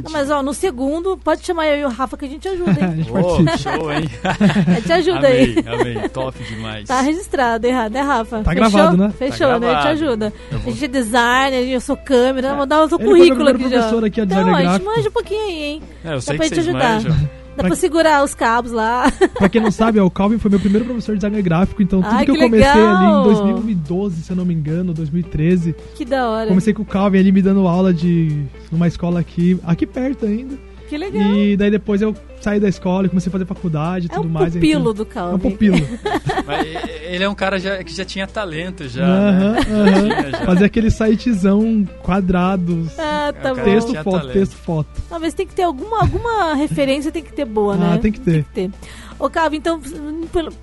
[0.04, 2.70] Não, mas ó, no segundo, pode chamar eu e o Rafa que a gente ajuda,
[2.80, 3.04] a hein?
[3.10, 3.58] participa.
[3.58, 4.08] show, hein?
[4.68, 5.56] A gente ajuda aí.
[5.66, 6.08] amei, amei.
[6.08, 6.86] Top demais.
[6.88, 8.42] Tá registrado, errado, né, Rafa?
[8.42, 8.70] Tá Fechou?
[8.70, 9.12] gravado, né?
[9.18, 9.66] Fechou, Tá né?
[9.66, 9.88] A gente gravado.
[9.88, 10.32] ajuda.
[10.50, 13.68] Eu A vou- gente é designer, eu sou câmera, vou dar o seu currículo aqui
[13.68, 13.88] já.
[13.88, 15.82] aqui, ó, Então, designer a gente manja um pouquinho aí, hein?
[16.04, 16.94] É, eu sei pra que gente vocês ajudar.
[16.94, 17.30] manjam.
[17.58, 19.10] Dá pra segurar os cabos lá.
[19.34, 22.14] Pra quem não sabe, o Calvin foi meu primeiro professor de design gráfico, então tudo
[22.14, 22.96] Ai, que eu que comecei legal!
[22.96, 23.22] ali em
[23.54, 26.48] 2012, se eu não me engano, 2013, que da hora.
[26.48, 30.56] comecei com o Calvin ali me dando aula de numa escola aqui, aqui perto ainda.
[30.88, 31.34] Que legal.
[31.34, 34.26] E daí depois eu saí da escola e comecei a fazer faculdade e É tudo
[34.28, 34.54] um mais.
[34.54, 35.50] pupilo então- do É um Calvin.
[35.50, 35.76] pupilo.
[36.46, 36.66] Mas
[37.02, 39.58] ele é um cara já- que já tinha talento já, Aham, né?
[39.60, 40.08] aham.
[40.08, 40.38] Tinha já.
[40.46, 42.98] Fazer aquele sitezão quadrados.
[42.98, 43.56] Ah, tá É, bom.
[43.56, 44.32] cara, Texto, foto, talento.
[44.32, 44.88] texto, foto.
[45.10, 47.92] Não, mas tem que ter alguma, alguma referência, tem que ter boa, né?
[47.94, 48.44] Ah, tem que ter.
[48.54, 48.70] ter.
[49.18, 49.80] Ô, Calvin, então,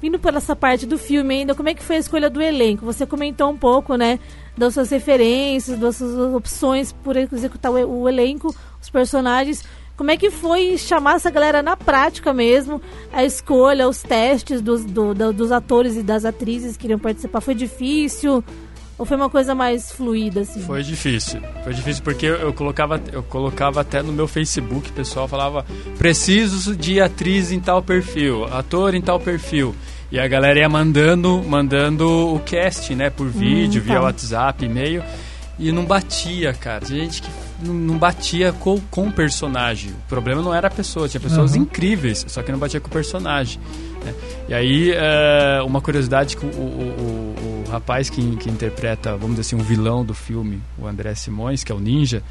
[0.02, 2.86] indo por essa parte do filme ainda, como é que foi a escolha do elenco?
[2.86, 4.18] Você comentou um pouco, né,
[4.58, 9.64] das suas referências, das suas opções por executar o elenco, os personagens.
[9.98, 12.82] Como é que foi chamar essa galera na prática mesmo?
[13.14, 17.40] A escolha, os testes dos, do- do- dos atores e das atrizes que iriam participar?
[17.42, 18.44] Foi difícil?
[18.98, 20.62] Ou foi uma coisa mais fluida, assim?
[20.62, 21.42] Foi difícil.
[21.64, 25.66] Foi difícil porque eu, colocava, eu colocava até no meu Facebook, o pessoal falava:
[25.98, 29.76] preciso de atriz em tal perfil, ator em tal perfil.
[30.12, 33.88] E a galera ia mandando, mandando o cast, né, por vídeo, tá.
[33.88, 35.04] via WhatsApp, e-mail.
[35.58, 36.86] E não batia, cara.
[36.86, 37.30] Gente que
[37.62, 39.92] não, batia com, com o personagem.
[39.92, 41.62] O problema não era a pessoa, tinha pessoas Aham.
[41.64, 43.60] incríveis, só que não batia com o personagem.
[44.04, 44.14] né?
[44.50, 49.38] E aí, é, uma curiosidade que o, o- o- o rapaz que, que interpreta, vamos
[49.38, 52.22] dizer assim, o vilão do filme, o André Simões, que é o ninja,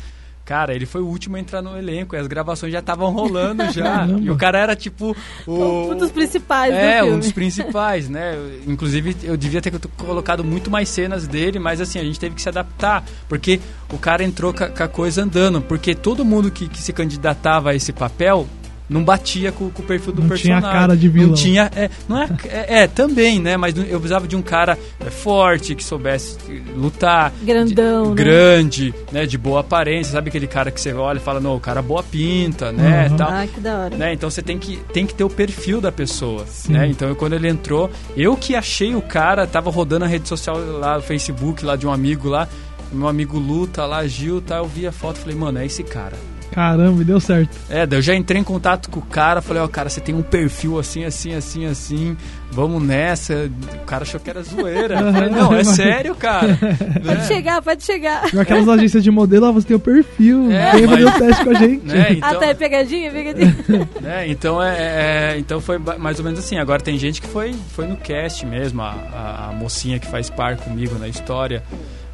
[0.45, 3.71] cara, ele foi o último a entrar no elenco e as gravações já estavam rolando
[3.73, 4.07] já.
[4.07, 5.91] E o cara era tipo o.
[5.91, 7.17] Um dos principais É, do filme.
[7.17, 8.37] um dos principais, né?
[8.67, 12.43] Inclusive, eu devia ter colocado muito mais cenas dele, mas assim, a gente teve que
[12.43, 13.61] se adaptar, porque
[13.93, 16.93] o cara entrou com a, com a coisa andando, porque todo mundo que, que se
[16.93, 18.47] candidatava a esse papel
[18.89, 20.81] não batia com, com o perfil do Não tinha personagem.
[20.81, 21.29] cara de vilão.
[21.29, 23.57] Não tinha, é, não é, é, é, também, né?
[23.57, 26.37] Mas eu precisava de um cara é, forte, que soubesse
[26.77, 27.33] lutar.
[27.43, 28.15] Grandão, de- né?
[28.17, 29.25] Grande, né?
[29.27, 32.03] De boa aparência, sabe aquele cara que você olha e fala, não, o cara boa
[32.03, 33.09] pinta, né?
[33.09, 33.17] Uhum.
[33.17, 33.97] Tal Ah, que da hora.
[33.97, 34.13] né?
[34.13, 36.73] Então você tem que, tem que ter o perfil da pessoa, Sim.
[36.75, 36.87] né?
[36.87, 40.57] Então eu, quando ele entrou, eu que achei o cara, tava rodando a rede social
[40.59, 42.47] lá, o Facebook lá de um amigo lá,
[42.93, 45.83] meu amigo Lu tá lá, Gil, tá, eu vi a foto, falei, mano, é esse
[45.83, 46.17] cara.
[46.55, 47.57] Caramba, e deu certo.
[47.69, 50.15] É, daí eu já entrei em contato com o cara, falei, ó, cara, você tem
[50.15, 52.17] um perfil assim, assim, assim, assim,
[52.53, 53.51] vamos nessa.
[53.83, 54.95] O cara achou que era zoeira.
[55.01, 56.57] Eu falei, não, é sério, cara.
[57.05, 57.25] Pode Né?
[57.27, 58.25] chegar, pode chegar.
[58.39, 61.45] Aquelas agências de modelo, ah, você tem o perfil, É, vem fazer mas- o teste
[61.45, 61.87] com a gente.
[61.87, 62.07] Né?
[62.13, 63.57] Então, Até Ah, pegadinha, pegadinha.
[64.01, 64.29] né?
[64.31, 66.57] Então é, é- então foi mais ou menos assim.
[66.59, 70.31] Agora tem gente que foi, foi no cast mesmo, a, a- a mocinha que faz
[70.31, 71.63] par comigo na história,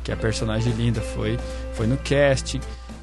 [0.03, 1.39] que é a personagem linda, foi,
[1.75, 2.59] foi no cast,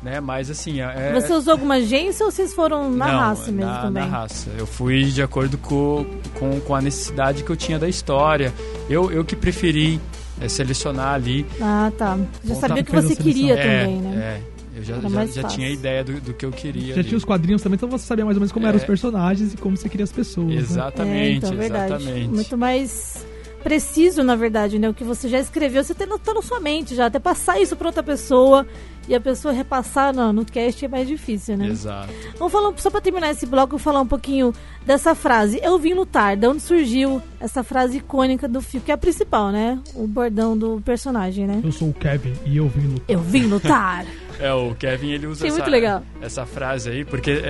[0.08, 0.22] né?
[0.22, 3.82] Mas assim, é, Você usou alguma agência ou vocês foram na não, raça mesmo na,
[3.82, 4.04] também?
[4.04, 4.50] Na raça.
[4.58, 6.06] Eu fui de acordo com,
[6.40, 8.54] com, com a necessidade que eu tinha da história.
[8.90, 10.00] Eu, eu que preferi
[10.40, 11.46] é, selecionar ali.
[11.62, 12.18] Ah, tá.
[12.44, 14.42] Já Bom, sabia tá, o que você queria é, também, né?
[14.76, 16.94] é, eu já, já, já tinha ideia do, do que eu queria.
[16.94, 17.10] Já ali.
[17.10, 18.70] tinha os quadrinhos também, então você sabia mais ou menos como É.
[18.70, 20.48] eram os personagens e como você queria as pessoas.
[20.48, 20.56] né?
[20.56, 21.94] É, Exatamente, então, verdade.
[21.96, 22.30] exatamente.
[22.30, 23.26] Muito mais
[23.68, 24.88] preciso, na verdade, né?
[24.88, 27.08] O que você já escreveu, você tem, tá na sua mente já.
[27.08, 28.66] Até passar isso pra outra pessoa
[29.10, 31.68] e a pessoa repassar no, no cast é mais difícil, né?
[31.68, 32.14] Exato.
[32.40, 34.54] Vamos falar, só pra terminar esse bloco, falar um pouquinho
[34.86, 35.60] dessa frase.
[35.62, 36.38] Eu vim lutar.
[36.38, 39.78] De onde surgiu essa frase icônica do filme, que é a principal, né?
[39.94, 41.60] O bordão do personagem, né?
[41.62, 43.06] Eu sou o Kevin e eu vim lutar.
[43.10, 44.06] Eu vim lutar.
[44.40, 47.42] É, o Kevin ele usa Achei essa, essa frase aí, porque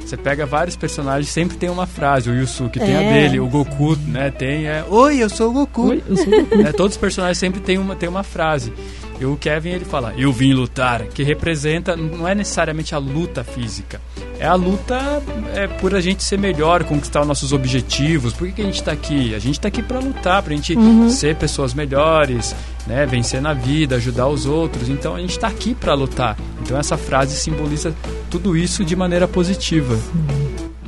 [0.00, 2.30] você pega vários personagens, sempre tem uma frase.
[2.30, 3.12] O Yusuke tem a É.
[3.12, 4.30] dele, o Goku, né?
[4.30, 5.88] Tem é, Oi, eu sou o Goku.
[5.88, 6.56] Oi, eu sou o Goku.
[6.56, 8.72] Né, Todos os personagens sempre tem uma, tem uma frase.
[9.20, 13.44] E o Kevin ele fala, eu vim lutar, que representa, não é necessariamente a luta
[13.44, 14.00] física,
[14.42, 15.22] é a luta
[15.54, 18.32] é, por a gente ser melhor, conquistar os nossos objetivos.
[18.32, 19.34] Por que, que a gente está aqui?
[19.34, 21.08] A gente está aqui para lutar, para a gente Uhum.
[21.08, 22.54] ser pessoas melhores,
[22.86, 24.88] né, vencer na vida, ajudar os outros.
[24.88, 26.36] Então a gente está aqui para lutar.
[26.60, 27.94] Então essa frase simboliza
[28.30, 29.96] tudo isso de maneira positiva.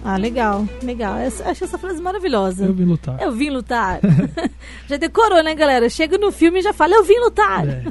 [0.07, 1.17] Ah, legal, legal.
[1.17, 2.64] Essa- acho essa frase maravilhosa.
[2.67, 3.23] Eu vim lutar.
[3.23, 4.01] Eu vim lutar.
[4.88, 5.88] já decorou, né, galera?
[5.88, 7.67] Chega no filme e já fala, eu vim lutar.
[7.67, 7.85] É.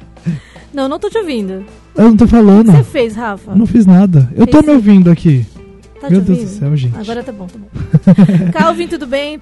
[0.73, 1.65] Não, não tô te ouvindo.
[1.95, 2.71] Eu não tô O que falando.
[2.71, 3.51] você fez, Rafa?
[3.51, 4.29] Eu não fiz nada.
[4.35, 5.43] Eu tô me ouvindo aqui.
[5.99, 6.95] Tá Meu Deus do céu, gente.
[6.95, 7.67] Agora tá bom, tá bom.
[8.53, 9.39] Calvin, tudo bem?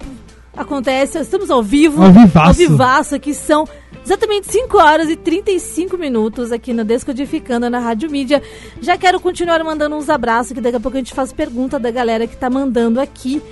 [0.56, 2.02] Acontece, estamos ao vivo.
[2.02, 2.48] Ao vivaço.
[2.48, 3.68] Ao vivaço, aqui são
[4.06, 8.40] Exatamente 5 horas e 35 minutos aqui no Descodificando na Rádio Mídia.
[8.80, 11.90] Já quero continuar mandando uns abraços, que daqui a pouco a gente faz pergunta da
[11.90, 13.42] galera que tá mandando aqui.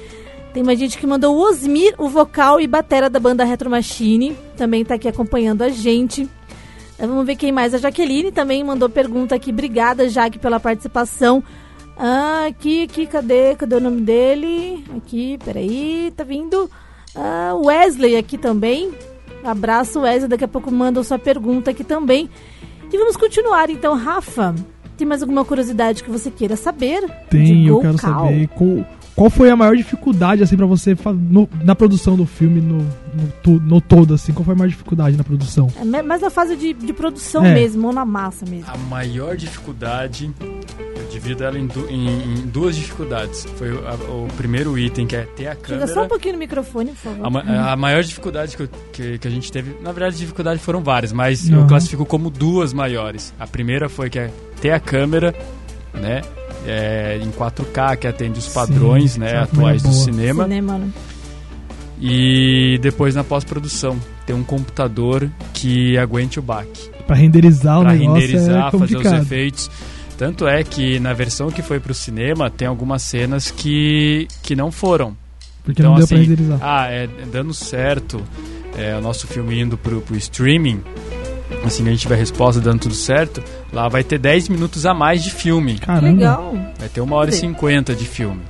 [0.53, 4.37] Tem mais gente que mandou o Osmir, o vocal e batera da banda Retro Machine.
[4.57, 6.31] Também tá aqui acompanhando a gente.
[7.01, 7.75] Eh, Vamos ver quem mais.
[7.75, 9.51] A Jaqueline também mandou pergunta aqui.
[9.51, 11.43] Obrigada, Jaque, pela participação.
[11.97, 13.57] Ah, aqui, aqui, cadê?
[13.57, 14.85] Cadê o nome dele?
[14.97, 16.71] Aqui, peraí, tá vindo.
[17.13, 18.93] Ah, Wesley aqui também.
[19.45, 20.29] Abraço, Wesley.
[20.29, 22.31] Daqui a pouco manda sua pergunta aqui também.
[22.93, 24.55] E vamos continuar então, Rafa.
[24.97, 27.09] Tem mais alguma curiosidade que você queira saber?
[27.29, 30.97] Tem, eu quero saber qual, qual foi a maior dificuldade, assim, pra você
[31.31, 32.79] no- na produção do filme, no,
[33.47, 34.33] no, no todo, assim.
[34.33, 35.69] Qual foi a maior dificuldade na produção?
[35.81, 37.55] É mais na fase de, de produção É.
[37.55, 38.67] mesmo, ou na massa mesmo.
[38.73, 40.33] A maior dificuldade,
[40.97, 43.47] eu divido ela em, du- em- em duas dificuldades.
[43.57, 45.87] Foi o, a- o primeiro item, que é ter a Chega câmera.
[45.87, 47.43] só um pouquinho no microfone, por favor.
[47.49, 50.81] A, a maior dificuldade que, eu- que, que a gente teve, na verdade, dificuldade foram
[50.83, 51.61] várias, mas Uhum.
[51.61, 53.33] eu classifico como duas maiores.
[53.39, 55.33] A primeira foi que é ter a câmera,
[55.95, 56.23] né,
[56.67, 60.45] é, em 4K, que atende os Sim, padrões, né, essa câmera atuais do cinema.
[60.45, 60.91] Cinema, né?
[62.01, 66.91] E depois na pós-produção, ter um computador que aguente o baque.
[67.07, 69.71] Pra renderizar o Pra negócio renderizar, é fazer os efeitos.
[70.17, 74.71] Tanto é que na versão que foi pro cinema, tem algumas cenas que, que não
[74.71, 75.17] foram.
[75.65, 76.59] Porque Então, não deu assim, pra renderizar.
[76.61, 78.23] Ah, é dando certo
[78.77, 80.83] é, o nosso filme indo pro, pro streaming,
[81.65, 84.95] assim que a gente tiver resposta dando tudo certo, lá vai ter 10 minutos a
[84.95, 85.79] mais de filme.
[85.79, 86.55] Caramba, legal.
[86.79, 87.49] Vai ter uma hora e Sim.
[87.51, 88.41] 50 de filme.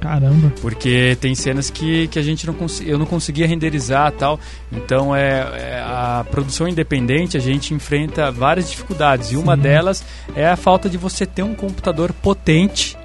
[0.00, 0.52] caramba.
[0.60, 2.54] Porque tem cenas que, que a gente não
[2.84, 4.38] eu não conseguia renderizar tal.
[4.72, 10.04] Então é, é a produção independente a gente enfrenta várias dificuldades e uma delas
[10.34, 12.96] é a falta de você ter um computador potente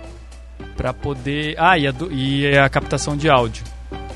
[0.78, 1.56] para poder.
[1.58, 3.64] Ah, e a, du- e a captação de áudio,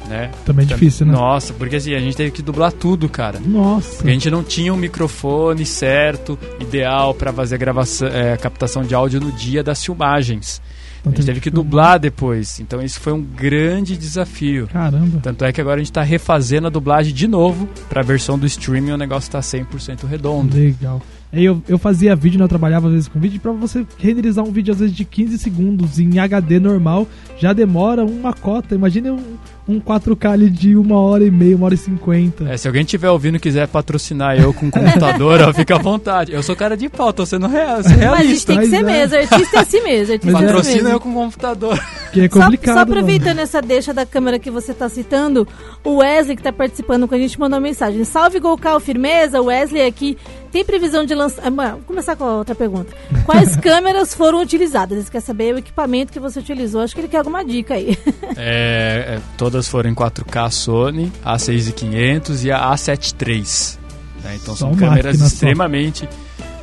[0.08, 0.32] né?
[0.46, 1.14] Também é difícil, né?
[1.14, 3.40] Nossa, porque assim a gente teve que dublar tudo, cara.
[3.40, 3.98] Nossa.
[3.98, 8.84] Porque a gente não tinha um microfone certo, ideal para fazer a gravação, é, captação
[8.84, 10.62] de áudio no dia das filmagens.
[11.06, 12.60] A gente teve que dublar depois.
[12.60, 14.68] Então isso foi um grande desafio.
[14.68, 15.20] Caramba.
[15.22, 18.46] Tanto é que agora a gente tá refazendo a dublagem de novo pra versão do
[18.46, 20.58] streaming o negócio tá 100% redondo.
[20.58, 21.02] Legal.
[21.44, 22.46] Eu, eu fazia vídeo, né?
[22.46, 25.38] Eu trabalhava às vezes com vídeo, pra você renderizar um vídeo às vezes de 15
[25.38, 28.74] segundos em HD normal, já demora uma cota.
[28.76, 32.48] Imagina um, um 4K ali de uma hora e meia, uma hora e cinquenta.
[32.50, 36.32] É, se alguém tiver ouvindo e quiser patrocinar eu com computador, ó, fica à vontade.
[36.32, 38.54] Eu sou cara de pau, tô sendo real, sou Mas a gente realista.
[38.54, 38.84] tem que ser é.
[38.84, 40.90] mesmo, artista é assim mesmo, artista é assim Patrocina mesmo.
[40.90, 41.80] eu com computador.
[42.16, 42.74] Que é Só, complicado.
[42.76, 42.92] só mano.
[42.94, 45.46] aproveitando essa deixa da câmera que você tá citando,
[45.84, 48.06] o Wesley que tá participando com a gente mandou uma mensagem.
[48.06, 50.18] Salve Golcal Firmeza, Wesley aqui.
[50.50, 51.44] Tem previsão de lançar.
[51.46, 52.96] Ah, vou começar com a outra pergunta.
[53.26, 54.98] Quais câmeras foram utilizadas?
[54.98, 56.80] Ele quer saber o equipamento que você utilizou.
[56.80, 57.98] Acho que ele quer alguma dica aí.
[58.38, 64.24] É, é, todas foram em 4K Sony, A6500 e a A7 III.
[64.24, 64.36] né?
[64.42, 65.36] Então Só são câmeras máquina só.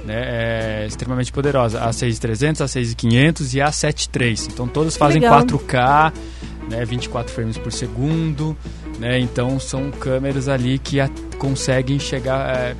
[0.02, 1.80] Extremamente, né, é, extremamente poderosas.
[1.80, 4.34] A6300, A6500 e a A7 III.
[4.52, 5.40] Então todas fazem legal.
[5.42, 6.12] 4K,
[6.70, 8.56] né, 24 frames por segundo.
[8.98, 12.76] Né, então são câmeras ali que a- conseguem chegar é,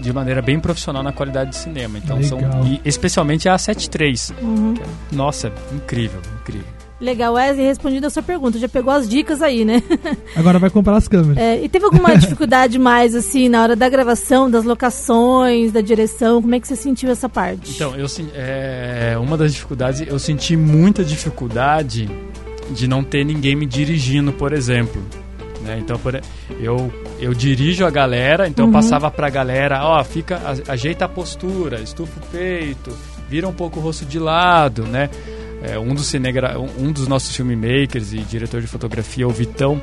[0.00, 1.98] de maneira bem profissional na qualidade de cinema.
[1.98, 2.64] Então são Legal.
[2.66, 4.36] e especialmente a A7 III.
[4.42, 4.74] Uhum.
[5.12, 6.75] Nossa, incrível, incrível.
[6.98, 8.58] Legal, Wesley, respondido a sua pergunta.
[8.58, 9.82] Já pegou as dicas aí, né?
[10.34, 11.36] Agora vai comprar as câmeras.
[11.36, 16.40] É, e teve alguma dificuldade mais, assim, na hora da gravação, das locações, da direção?
[16.40, 17.72] Como é que você sentiu essa parte?
[17.74, 22.08] Então, eu é, uma das dificuldades, eu senti muita dificuldade
[22.70, 25.02] de não ter ninguém me dirigindo, por exemplo.
[25.62, 25.78] né?
[25.78, 26.18] Então, por,
[26.60, 28.72] eu, eu dirijo a galera, então eu Uhum.
[28.72, 32.90] passava pra galera, ó, fica, ajeita a postura, estufa o peito,
[33.28, 35.10] vira um pouco o rosto de lado, né?
[35.62, 39.80] É, um, dos cinegra um dos nossos filmmakers e diretor de fotografia, o Vitão,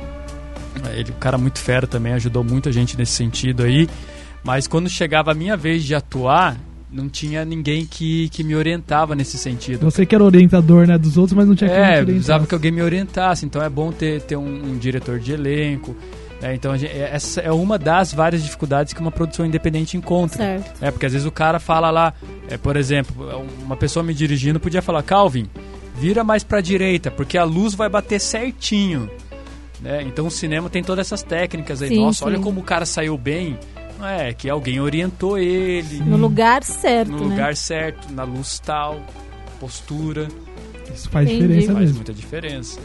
[0.94, 3.88] ele é um cara muito fera também, ajudou muita gente nesse sentido aí.
[4.42, 6.56] Mas quando chegava a minha vez de atuar,
[6.92, 9.80] não tinha ninguém que, que me orientava nesse sentido.
[9.90, 12.06] Você que era orientador, né, dos outros, mas não tinha quem te É, orientasse.
[12.12, 13.44] precisava que alguém me orientasse.
[13.44, 15.96] Então é bom ter, ter um, um diretor de elenco.
[16.44, 16.54] Né?
[16.54, 20.36] Então a gente- é- essa é uma das várias dificuldades que uma produção independente encontra.
[20.38, 20.82] Certo.
[20.84, 22.12] É, porque às vezes o cara fala lá,
[22.48, 23.14] é, por exemplo,
[23.62, 25.48] uma pessoa me dirigindo podia falar, Calvin,
[25.96, 29.08] vira mais pra direita, porque a luz vai bater certinho.
[29.80, 30.02] Né?
[30.02, 31.88] Então o cinema tem todas essas técnicas aí.
[31.88, 32.42] Sim, Nossa, olha sim.
[32.42, 33.58] como o cara saiu bem.
[33.98, 37.34] Não é, que alguém orientou ele No lugar certo, no né?
[37.36, 39.00] lugar certo, na luz tal,
[39.60, 40.26] postura.
[40.94, 41.42] Isso faz Entendi.
[41.46, 41.96] diferença Faz mesmo.
[41.96, 42.80] muita diferença.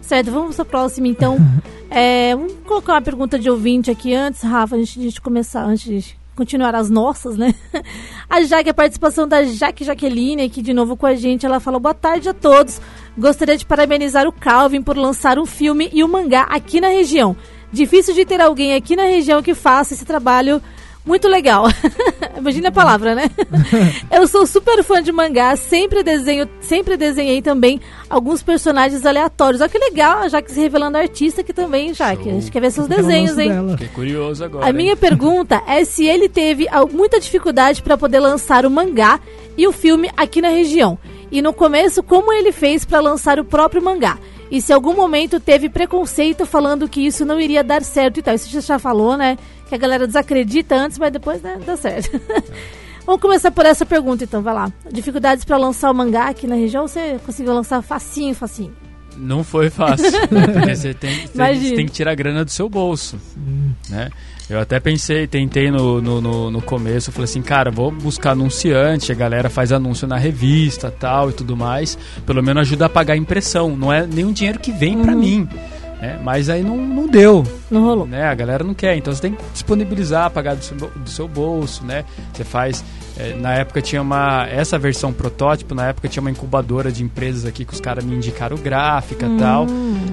[0.00, 1.36] Certo, vamos para próxima então.
[1.90, 6.16] É, vamos colocar uma pergunta de ouvinte aqui antes, Rafa, antes de começar, antes de
[6.34, 7.54] continuar as nossas, né?
[8.28, 11.80] A Jaque, a participação da Jaque Jaqueline aqui de novo com a gente, ela falou
[11.80, 12.80] boa tarde a todos.
[13.16, 17.34] Gostaria de parabenizar o Calvin por lançar um filme e um mangá aqui na região.
[17.72, 20.60] Difícil de ter alguém aqui na região que faça esse trabalho
[21.06, 21.66] muito legal.
[22.36, 23.30] Imagina a palavra, né?
[24.10, 29.60] eu sou super fã de mangá, sempre desenho, sempre desenhei também alguns personagens aleatórios.
[29.60, 32.60] Olha que legal, já que se revelando artista aqui também, já que a gente quer
[32.60, 33.48] ver seus desenhos, hein?
[33.48, 33.72] Dela.
[33.72, 34.68] Fiquei curioso agora.
[34.68, 34.96] A minha hein?
[34.96, 39.20] pergunta é se ele teve muita dificuldade para poder lançar o mangá
[39.56, 40.98] e o filme aqui na região.
[41.30, 44.18] E no começo, como ele fez para lançar o próprio mangá?
[44.50, 48.34] E se algum momento teve preconceito falando que isso não iria dar certo e tal.
[48.34, 49.36] Isso você já falou, né?
[49.68, 52.20] Que a galera desacredita antes, mas depois né, dá certo.
[53.04, 54.72] Vamos começar por essa pergunta então, vai lá.
[54.90, 58.74] Dificuldades para lançar o mangá aqui na região você conseguiu lançar facinho, facinho?
[59.16, 60.10] Não foi fácil.
[60.30, 60.46] né?
[60.52, 63.16] Porque você tem, tem, você tem que tirar a grana do seu bolso.
[63.88, 64.10] Né?
[64.48, 69.10] Eu até pensei, tentei no, no, no, no começo, falei assim, cara, vou buscar anunciante,
[69.10, 71.98] a galera faz anúncio na revista tal e tudo mais.
[72.24, 73.76] Pelo menos ajuda a pagar a impressão.
[73.76, 75.48] Não é nenhum dinheiro que vem pra mim.
[76.00, 76.20] né?
[76.22, 77.44] Mas aí não, não deu.
[77.68, 78.06] Não rolou.
[78.06, 78.22] né?
[78.24, 81.84] A galera não quer, então você tem que disponibilizar, pagar do seu, do seu bolso,
[81.84, 82.04] né?
[82.32, 82.84] Você faz.
[83.18, 84.46] Eh, na época tinha uma.
[84.46, 88.14] Essa versão protótipo, na época tinha uma incubadora de empresas aqui que os caras me
[88.14, 89.66] indicaram gráfica e tal.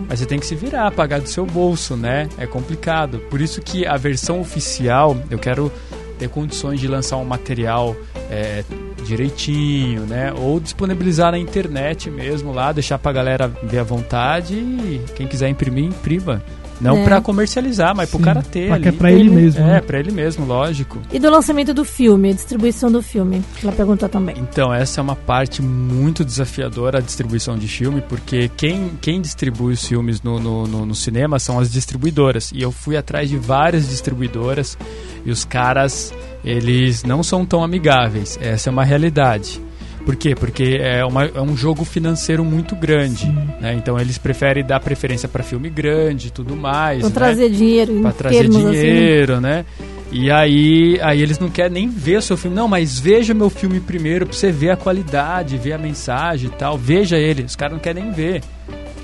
[0.07, 2.29] Mas você tem que se virar, pagar do seu bolso, né?
[2.37, 3.19] É complicado.
[3.29, 5.71] Por isso que a versão oficial, eu quero
[6.17, 7.95] ter condições de lançar um material
[8.29, 8.63] eh,
[9.05, 10.33] direitinho, né?
[10.33, 15.49] Ou disponibilizar na internet mesmo lá, deixar pra galera ver à vontade e quem quiser
[15.49, 16.41] imprimir, imprima.
[16.83, 17.03] Não É.
[17.03, 18.83] pra comercializar, mas pro Sim, cara ter pra ali.
[18.83, 19.81] que é pra ele mesmo, É, né?
[19.81, 20.99] pra ele mesmo, lógico.
[21.11, 23.41] E do lançamento do filme, a distribuição do filme?
[23.63, 24.35] Ela perguntou também.
[24.37, 29.73] Então, essa é uma parte muito desafiadora, a distribuição de filme, porque quem, quem distribui
[29.73, 32.51] os filmes no, no, no, no cinema são as distribuidoras.
[32.53, 34.77] E eu fui atrás de várias distribuidoras
[35.25, 38.37] e os caras, eles não são tão amigáveis.
[38.41, 39.61] Essa é uma realidade.
[40.05, 40.35] Por quê?
[40.35, 43.25] Porque é, uma, é um jogo financeiro muito grande.
[43.61, 43.73] Né?
[43.77, 46.99] Então, eles preferem dar preferência para filme grande e tudo mais.
[47.01, 47.13] Vão né?
[47.13, 48.63] trazer dinheiro Pra trazer assim.
[48.65, 48.71] né?
[48.71, 49.65] dinheiro, né?
[50.11, 52.55] E aí, aí eles não querem nem ver o seu filme.
[52.55, 56.51] Não, mas veja meu filme primeiro pra você ver a qualidade, ver a mensagem e
[56.51, 56.77] tal.
[56.77, 57.43] Veja ele.
[57.43, 58.41] Os caras não querem nem ver.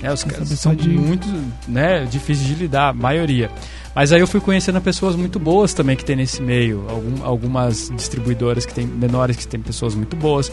[0.02, 1.26] É, os caras são de- muito
[1.66, 3.50] né, difíceis de lidar, a maioria.
[3.94, 6.84] Mas aí eu fui conhecendo pessoas muito boas também que tem nesse meio.
[6.88, 10.50] Algum, algumas distribuidoras que tem menores que tem pessoas muito boas,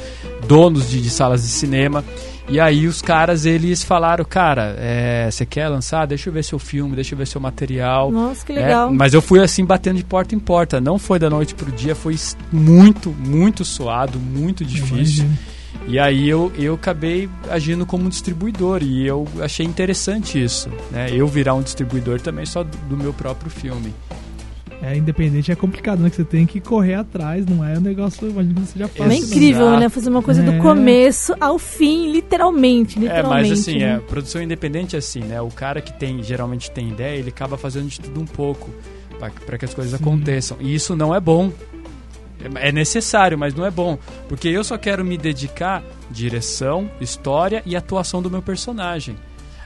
[0.48, 2.04] donos de, de salas de cinema.
[2.50, 6.06] E aí os caras, eles falaram, cara, é, você quer lançar?
[6.08, 8.10] Deixa eu ver seu filme, deixa eu ver seu material.
[8.12, 8.92] Nossa, que É, legal.
[8.92, 10.80] mas eu fui assim batendo de porta em porta.
[10.80, 12.16] Não foi da noite pro dia, foi
[12.52, 15.26] muito, muito suado, muito difícil.
[15.26, 15.57] Imagina.
[15.88, 21.08] E aí eu, eu acabei agindo como um distribuidor e eu achei interessante isso, né?
[21.12, 23.94] Eu virar um distribuidor também só do, do meu próprio filme.
[24.82, 26.10] É, independente é complicado, né?
[26.10, 29.12] Que você tem que correr atrás, não é um negócio, imagina que você já faz.
[29.12, 29.90] É incrível, né?
[29.90, 30.58] Fazer uma coisa do É.
[30.60, 32.98] começo ao fim, literalmente.
[33.00, 33.96] É, literalmente mas assim, né?
[33.96, 35.42] é, produção independente é assim, né?
[35.42, 38.70] O cara que tem geralmente tem ideia, ele acaba fazendo de tudo um pouco
[39.46, 40.04] para que as coisas Sim.
[40.04, 40.58] aconteçam.
[40.60, 41.52] E isso não é bom.
[42.62, 43.98] É é necessário, mas não é bom.
[44.28, 49.16] Porque eu só quero me dedicar direção, história e atuação do meu personagem.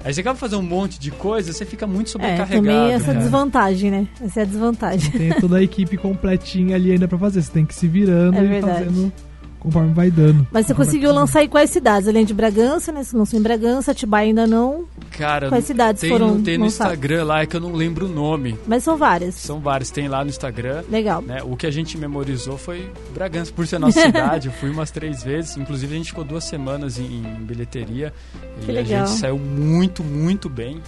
[0.04, 2.66] Aí você acaba fazendo um monte de coisa, você fica muito É, sobrecarregado.
[2.66, 3.20] também essa né?
[3.20, 4.08] desvantagem, né?
[4.20, 5.12] Essa é a desvantagem.
[5.12, 7.42] Tem toda a equipe completinha ali ainda pra fazer.
[7.42, 8.86] Você tem que ir se virando É e verdade.
[8.86, 9.14] fazendo
[9.62, 10.46] conforme vai dando.
[10.52, 12.10] Mas você conseguiu lançar em quais cidades?
[12.10, 13.04] Além de Bragança, né?
[13.04, 14.86] Você lançou em Bragança, Atibaia ainda não.
[15.12, 16.94] Cara, Quais cidades tem, foram tem no lançadas?
[16.94, 18.58] Instagram lá, é que eu não lembro o nome.
[18.68, 19.36] Mas são várias.
[19.36, 20.84] São vários, tem lá no Instagram.
[20.90, 21.22] Legal.
[21.22, 21.42] né?
[21.44, 24.48] O que a gente memorizou foi Bragança, por ser nossa cidade.
[24.48, 25.56] Eu fui umas três vezes.
[25.58, 28.12] Inclusive, a gente ficou duas semanas em, em bilheteria.
[28.66, 29.04] Que e legal.
[29.04, 30.82] a gente saiu muito, muito bem.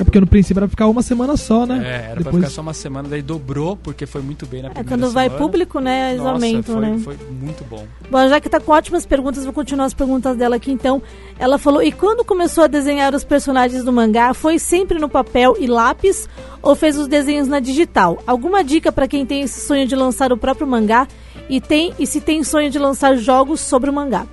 [0.00, 1.82] É porque no princípio era pra ficar uma semana só, né?
[1.84, 4.68] É, era pra Depois- ficar só uma semana, daí dobrou, porque foi muito bem na
[4.68, 5.44] É, primeira quando vai semana.
[5.44, 6.10] público, né?
[6.12, 6.98] Eles Nossa, aumentam, foi, né?
[7.04, 7.84] foi muito bom.
[8.10, 11.02] Bom, já que tá com ótimas perguntas, vou continuar as perguntas dela aqui então.
[11.38, 15.54] Ela falou: e quando começou a desenhar os personagens do mangá, foi sempre no papel
[15.60, 16.26] e lápis
[16.62, 18.22] ou fez os desenhos na digital?
[18.26, 21.06] Alguma dica pra quem tem esse sonho de lançar o próprio mangá
[21.48, 24.26] e tem e se tem sonho de lançar jogos sobre o mangá?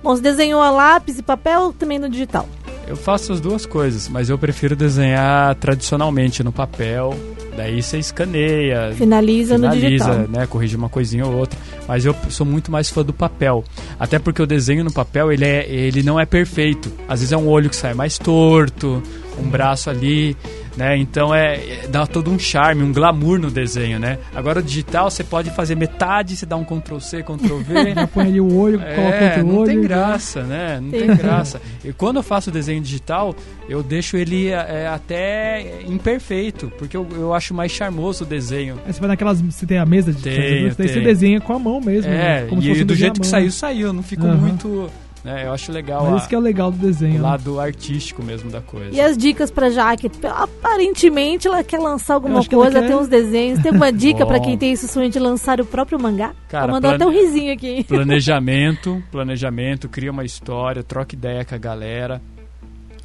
[0.00, 2.48] Bom, você desenhou a lápis e papel ou também no digital?
[2.88, 7.14] Eu faço as duas coisas, mas eu prefiro desenhar tradicionalmente no papel.
[7.54, 10.28] Daí você escaneia, Finaliza, no finaliza, digital.
[10.28, 11.58] né, corrige uma coisinha ou outra.
[11.86, 13.62] Mas eu sou muito mais fã do papel.
[14.00, 16.90] Até porque o desenho no papel, ele, é, ele não é perfeito.
[17.06, 19.02] Às vezes é um olho que sai mais torto,
[19.38, 20.34] um braço ali,
[20.76, 20.96] né?
[20.96, 24.18] Então é, é- dá todo um charme, um glamour no desenho, né?
[24.34, 27.94] Agora o digital, você pode fazer metade, você dá um Ctrl C, Ctrl V.
[27.94, 29.66] Já põe ali o olho, coloca É, outro não olho.
[29.68, 30.78] tem graça, né?
[30.80, 31.22] Não tem Entendi.
[31.22, 31.60] graça.
[31.84, 33.34] E quando eu faço desenho digital,
[33.68, 38.76] eu deixo ele é, até imperfeito, porque eu, eu acho mais charmoso o desenho.
[38.86, 39.40] Aí você vai naquelas.
[39.40, 40.36] Você tem a mesa de Tenho,
[40.70, 42.10] fazer, daí você desenha com a mão mesmo.
[42.10, 42.46] É, né?
[42.48, 43.92] Como se e fosse do desenhar jeito que mão, saiu, saiu.
[43.92, 44.36] Não fico Aham.
[44.36, 44.90] muito
[45.24, 45.46] Né?
[45.46, 47.14] Eu acho legal Mas a- esse que é o legal do desenho.
[47.14, 47.22] o né?
[47.22, 48.94] lado artístico mesmo da coisa.
[48.94, 50.10] E as dicas pra Jaque?
[50.24, 53.58] Aparentemente ela quer lançar alguma coisa, quer- tem uns desenhos.
[53.60, 54.44] Tem alguma dica pra Bom.
[54.44, 56.32] quem tem esse sonho de lançar o próprio mangá?
[56.48, 57.84] Cara, ela mandou plane- até um risinho aqui.
[57.84, 62.20] Planejamento, planejamento, cria uma história, troca ideia com a galera,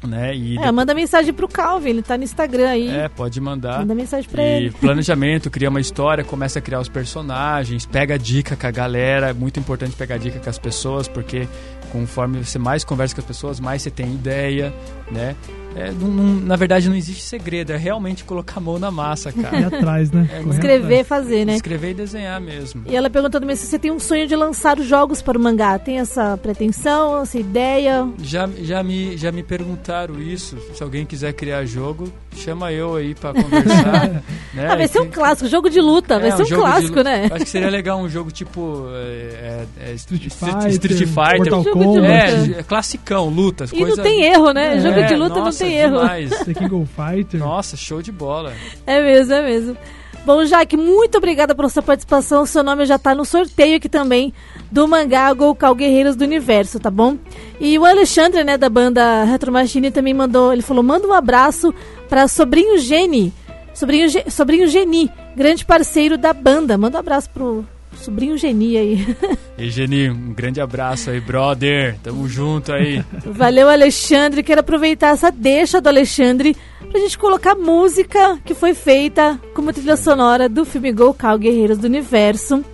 [0.06, 0.34] né?
[0.34, 2.88] E É, manda mensagem pro Calvin, ele tá no Instagram aí.
[2.88, 3.80] É, pode mandar.
[3.80, 4.70] Manda mensagem pra E ele.
[4.80, 9.30] planejamento, cria uma história, começa a criar os personagens, pega dica com a galera.
[9.30, 11.48] É muito importante pegar dica com as pessoas, porque
[11.92, 14.72] conforme você mais conversa com as pessoas, mais você tem ideia,
[15.10, 15.34] né?
[15.76, 19.32] É, não- não- na verdade, não existe segredo, é realmente colocar a mão na massa,
[19.32, 19.66] cara.
[19.66, 20.28] atrás, né?
[20.32, 21.06] É, Correr Escrever, atrás.
[21.08, 21.54] fazer, né?
[21.56, 22.82] Escrever e desenhar mesmo.
[22.88, 25.40] E ela perguntou também se você tem um sonho de lançar os jogos para o
[25.42, 25.76] mangá.
[25.76, 28.08] Tem essa pretensão, essa ideia?
[28.22, 30.56] Já, já, me, já me perguntaram isso.
[30.74, 34.08] Se alguém quiser criar jogo, chama eu aí pra conversar.
[34.52, 34.68] né?
[34.68, 37.28] Ah, vai ser um clássico, jogo de luta, vai É, ser um de clássico, né?
[37.30, 38.86] Acho que seria legal um jogo tipo.
[38.92, 41.52] É, é, é, Street Fighter, Street Fighter.
[41.52, 42.54] Mortal Kombat.
[42.54, 43.72] É, é classicão, lutas.
[43.72, 43.96] E coisa...
[43.96, 44.76] não tem erro, né?
[44.76, 46.00] É, Jogo de luta nossa, não tem erro.
[46.00, 46.30] demais.
[46.30, 47.40] The King of Fighter.
[47.40, 48.52] Nossa, show de bola.
[48.86, 49.76] É mesmo, é mesmo.
[50.24, 52.42] Bom, Jaque, muito obrigada pela sua participação.
[52.42, 54.32] O seu nome já tá no sorteio aqui também
[54.70, 57.18] do mangá Golcal Guerreiros do Universo, tá bom?
[57.60, 61.74] E o Alexandre, né, da banda Retro Machine, também mandou, ele falou: manda um abraço
[62.08, 63.34] para sobrinho Geni.
[63.74, 66.78] Sobrinho, Ge- sobrinho Geni, grande parceiro da banda.
[66.78, 67.66] Manda um abraço pro
[68.04, 69.16] sobrinho Geni aí.
[69.56, 71.96] E Geni, um grande abraço aí, brother.
[72.02, 73.04] Tamo junto aí.
[73.24, 74.42] Valeu, Alexandre.
[74.42, 76.56] Quero aproveitar essa deixa do Alexandre
[76.90, 81.86] pra gente colocar música que foi feita como trilha sonora do filme Golcal Guerreiros do
[81.86, 82.64] Universo.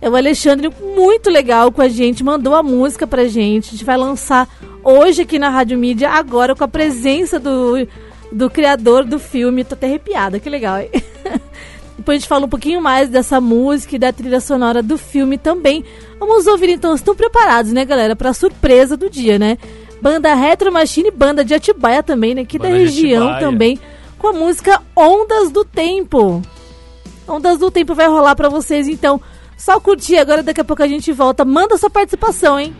[0.00, 3.68] É o Alexandre, muito legal com a gente, mandou a música pra gente.
[3.68, 4.48] A gente vai lançar
[4.82, 7.86] hoje aqui na Rádio Mídia, agora com a presença do,
[8.32, 9.62] do criador do filme.
[9.64, 10.90] Tô até arrepiada, que legal, hein?
[12.04, 15.38] Depois a gente fala um pouquinho mais dessa música e da trilha sonora do filme
[15.38, 15.82] também.
[16.20, 19.56] Vamos ouvir então, estão preparados, né, galera, pra surpresa do dia, né?
[20.02, 22.42] Banda Retro Machine, banda de Atibaia também, né?
[22.42, 23.80] Aqui da Banda de região também,
[24.18, 26.42] com a música Ondas do Tempo.
[27.26, 29.18] Ondas do Tempo vai rolar pra vocês, então.
[29.56, 31.42] Só curtir agora, daqui a pouco a gente volta.
[31.42, 32.76] Manda sua participação, hein?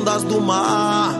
[0.00, 1.14] Ondas do mar.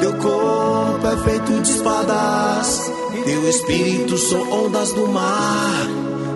[0.00, 2.92] Teu corpo é feito de espadas.
[3.24, 5.86] Teu espírito são ondas do mar.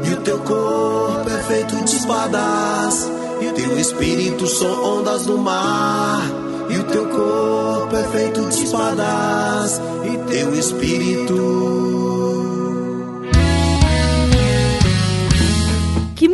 [0.05, 3.11] E o teu corpo é feito de espadas.
[3.57, 6.23] Teu espírito são ondas do mar.
[6.69, 9.81] E o teu corpo é feito de espadas.
[10.05, 12.14] E teu espírito.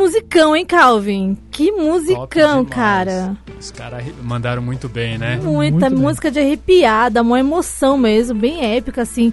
[0.01, 1.37] Musicão, hein, Calvin?
[1.51, 3.37] Que musicão, cara.
[3.59, 5.37] Os caras mandaram muito bem, né?
[5.37, 5.51] Muita
[5.89, 5.99] Muito bem.
[5.99, 9.33] música de arrepiada, uma emoção mesmo, bem épica, assim,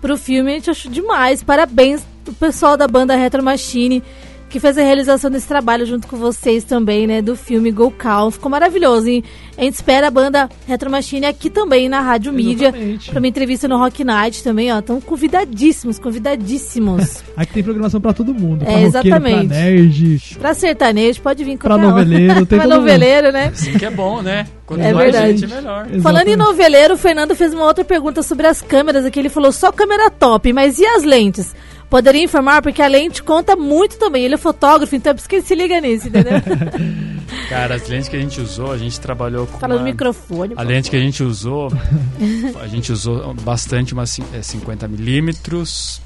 [0.00, 0.50] pro filme.
[0.52, 1.42] A gente achou demais.
[1.42, 4.02] Parabéns pro pessoal da banda Retro Machine,
[4.48, 7.20] que fez a realização desse trabalho junto com vocês também, né?
[7.20, 8.30] Do filme Go Call.
[8.30, 9.22] Ficou maravilhoso, hein?
[9.58, 12.68] A gente espera a banda Retro Machine aqui também na Rádio Mídia.
[12.68, 13.10] Exatamente.
[13.10, 14.78] Pra uma entrevista no Rock Night também, ó.
[14.78, 17.22] Estão convidadíssimos, convidadíssimos.
[17.36, 18.62] Aqui tem programação pra todo mundo.
[18.62, 19.48] É, pra roqueiro, exatamente.
[19.48, 20.36] pra nerd.
[20.40, 21.90] pra sertanejo, pode vir Pra qualquer um.
[21.90, 23.46] noveleiro, tem pra noveleiro, né?
[23.52, 24.46] Assim que é bom, né?
[24.64, 25.38] Quanto É mais verdade.
[25.38, 25.86] gente, melhor.
[25.86, 26.36] Falando em Exatamente.
[26.36, 29.18] noveleiro, o Fernando fez uma outra pergunta sobre as câmeras aqui.
[29.18, 31.54] Ele falou só câmera top, mas e as lentes?
[31.88, 34.24] Poderia informar, porque a lente conta muito também.
[34.24, 36.32] Ele é fotógrafo, então é por isso que ele se liga nisso, entendeu?
[37.48, 39.84] Cara, as lentes que a gente usou, a gente trabalhou com Fala no uma...
[39.84, 40.54] microfone.
[40.56, 41.70] A lente que a gente usou,
[42.60, 46.00] a gente usou bastante uma cin- é, 50 milímetros.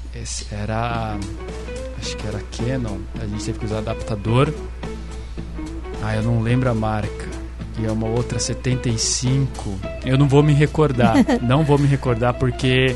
[0.51, 1.17] Era,
[1.99, 2.97] acho que era Canon.
[3.19, 4.53] A gente teve que usar adaptador.
[6.03, 7.27] Ah, eu não lembro a marca.
[7.79, 9.79] E é uma outra 75.
[10.05, 11.15] Eu não vou me recordar.
[11.41, 12.95] não vou me recordar porque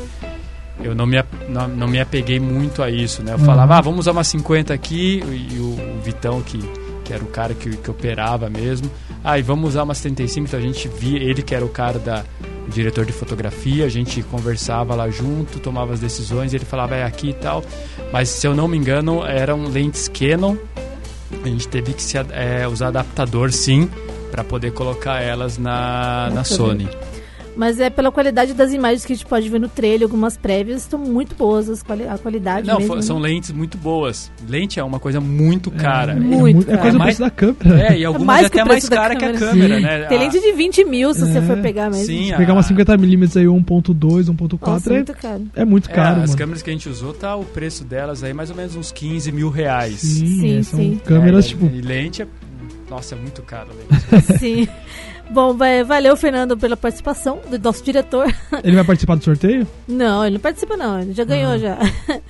[0.82, 3.32] eu não me, não, não me apeguei muito a isso, né?
[3.32, 5.22] Eu falava, ah, vamos usar uma 50 aqui.
[5.22, 6.58] E o, o Vitão, que,
[7.04, 8.90] que era o cara que, que operava mesmo.
[9.24, 10.46] Ah, e vamos usar uma 75.
[10.46, 12.24] Então a gente via, ele que era o cara da
[12.66, 17.04] o diretor de fotografia, a gente conversava lá junto, tomava as decisões, ele falava, é
[17.04, 17.64] aqui e tal.
[18.12, 20.56] Mas se eu não me engano, eram lentes Canon.
[21.44, 23.88] A gente teve que se, é, usar adaptador sim,
[24.30, 26.88] para poder colocar elas na, na Sony.
[27.56, 30.82] Mas é pela qualidade das imagens que a gente pode ver no trailer, algumas prévias
[30.82, 32.96] estão muito boas as quali- a qualidade Não, mesmo.
[32.96, 33.02] né?
[33.02, 34.30] são lentes muito boas.
[34.46, 36.12] Lente é uma coisa muito cara.
[36.12, 36.80] É, Muito, muito- é cara.
[36.82, 37.82] quase o Mais- preço da câmera.
[37.94, 39.76] É, e algumas mais é o até mais cara que a câmera.
[39.76, 39.82] Sim.
[39.82, 40.04] né?
[40.04, 41.42] Tem A- lente de 20 mil se você É.
[41.42, 42.04] for pegar mesmo.
[42.04, 45.42] Sim, Se a- pegar uma 50mm aí, 1.2, 1.4, Nossa, é, muito caro.
[45.56, 48.34] é muito é, caro, as câmeras que a gente usou, tá o preço delas aí
[48.34, 50.00] mais ou menos uns 15 mil reais.
[50.00, 51.00] Sim, Sim, é, são sim.
[51.04, 51.66] câmeras, É, tipo...
[51.66, 52.26] E lente é.
[52.90, 54.38] Nossa, é muito caro a lente.
[54.38, 54.68] Sim.
[55.28, 58.32] Bom, vai- valeu, Fernando, pela participação do nosso diretor.
[58.62, 59.66] Ele vai participar do sorteio?
[59.88, 61.58] Não, ele não participa não, ele já ganhou Ah.
[61.58, 61.78] já.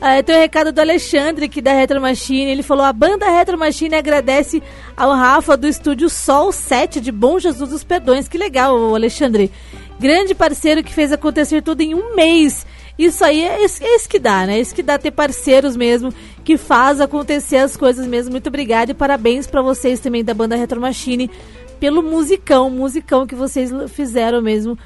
[0.00, 3.56] Ah, tem o recado do Alexandre aqui da Retro Machine, ele falou, a banda Retro
[3.58, 4.62] Machine agradece
[4.96, 9.50] ao Rafa do estúdio Sol 7 de Bom Jesus dos Perdões, que legal, Alexandre.
[9.98, 12.66] Grande parceiro que fez acontecer tudo em um mês.
[12.98, 14.56] Isso aí é isso, é isso que dá, né?
[14.56, 16.12] É isso que dá ter parceiros mesmo,
[16.44, 18.30] que faz acontecer as coisas mesmo.
[18.32, 21.30] Muito obrigada e parabéns pra vocês também da banda Retro Machine
[21.78, 24.78] pelo musicão, musicão que vocês fizeram mesmo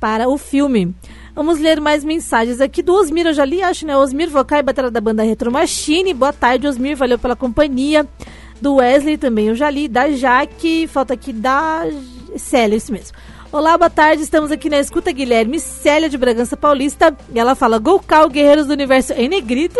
[0.00, 0.94] para o filme.
[1.34, 3.96] Vamos ler mais mensagens aqui do Osmir, eu já li, acho, né?
[3.96, 6.12] Osmir Vocal e batalha da banda Retro Machine.
[6.12, 8.06] Boa tarde, Osmir, valeu pela companhia.
[8.60, 9.86] Do Wesley também, eu já li.
[9.86, 11.84] Da Jaque, falta aqui da
[12.36, 13.16] Célia, isso mesmo.
[13.52, 17.16] Olá, boa tarde, estamos aqui na escuta Guilherme Célia de Bragança Paulista.
[17.32, 19.78] E ela fala: Golcal, Guerreiros do Universo em negrito.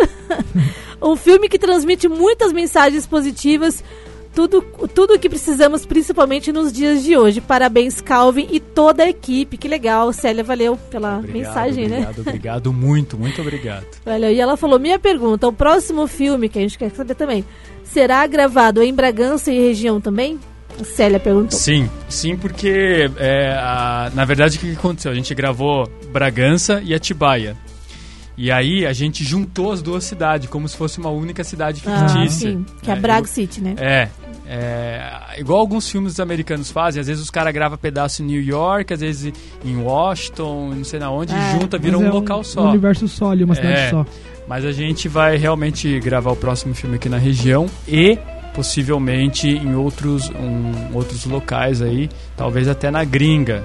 [1.01, 3.83] um filme que transmite muitas mensagens positivas
[4.33, 4.61] tudo
[4.93, 7.41] tudo o que precisamos, principalmente nos dias de hoje.
[7.41, 9.57] Parabéns, Calvin e toda a equipe.
[9.57, 11.97] Que legal, Célia, valeu pela Obrigado, mensagem, né?
[11.97, 13.85] obrigado, Obrigado, muito, muito obrigado.
[14.05, 14.31] Valeu.
[14.31, 17.43] E ela falou: minha pergunta, o próximo filme, que a gente quer saber também,
[17.83, 20.39] será gravado em Bragança e região também?
[20.79, 21.57] A Célia perguntou.
[21.59, 25.11] Sim, sim, porque é, a- na verdade o que aconteceu?
[25.11, 27.57] A gente gravou Bragança e Atibaia.
[28.37, 32.07] E aí a gente juntou as duas cidades, como se fosse uma única cidade Ah,
[32.07, 32.51] fictícia.
[32.51, 33.75] sim, que é a É, Brag City, né?
[33.77, 34.07] É,
[34.51, 38.91] é, igual alguns filmes americanos fazem, às vezes os caras gravam pedaço em New York,
[38.91, 39.31] às vezes
[39.63, 41.37] em Washington, não sei na onde, É.
[41.37, 42.67] e junta, vira um é local Um só.
[42.69, 43.89] universo só ali, uma cidade É.
[43.91, 44.05] só.
[44.47, 48.17] Mas a gente vai realmente gravar o próximo filme aqui na região e
[48.55, 53.63] possivelmente em outros, um, outros locais aí, talvez até na gringa.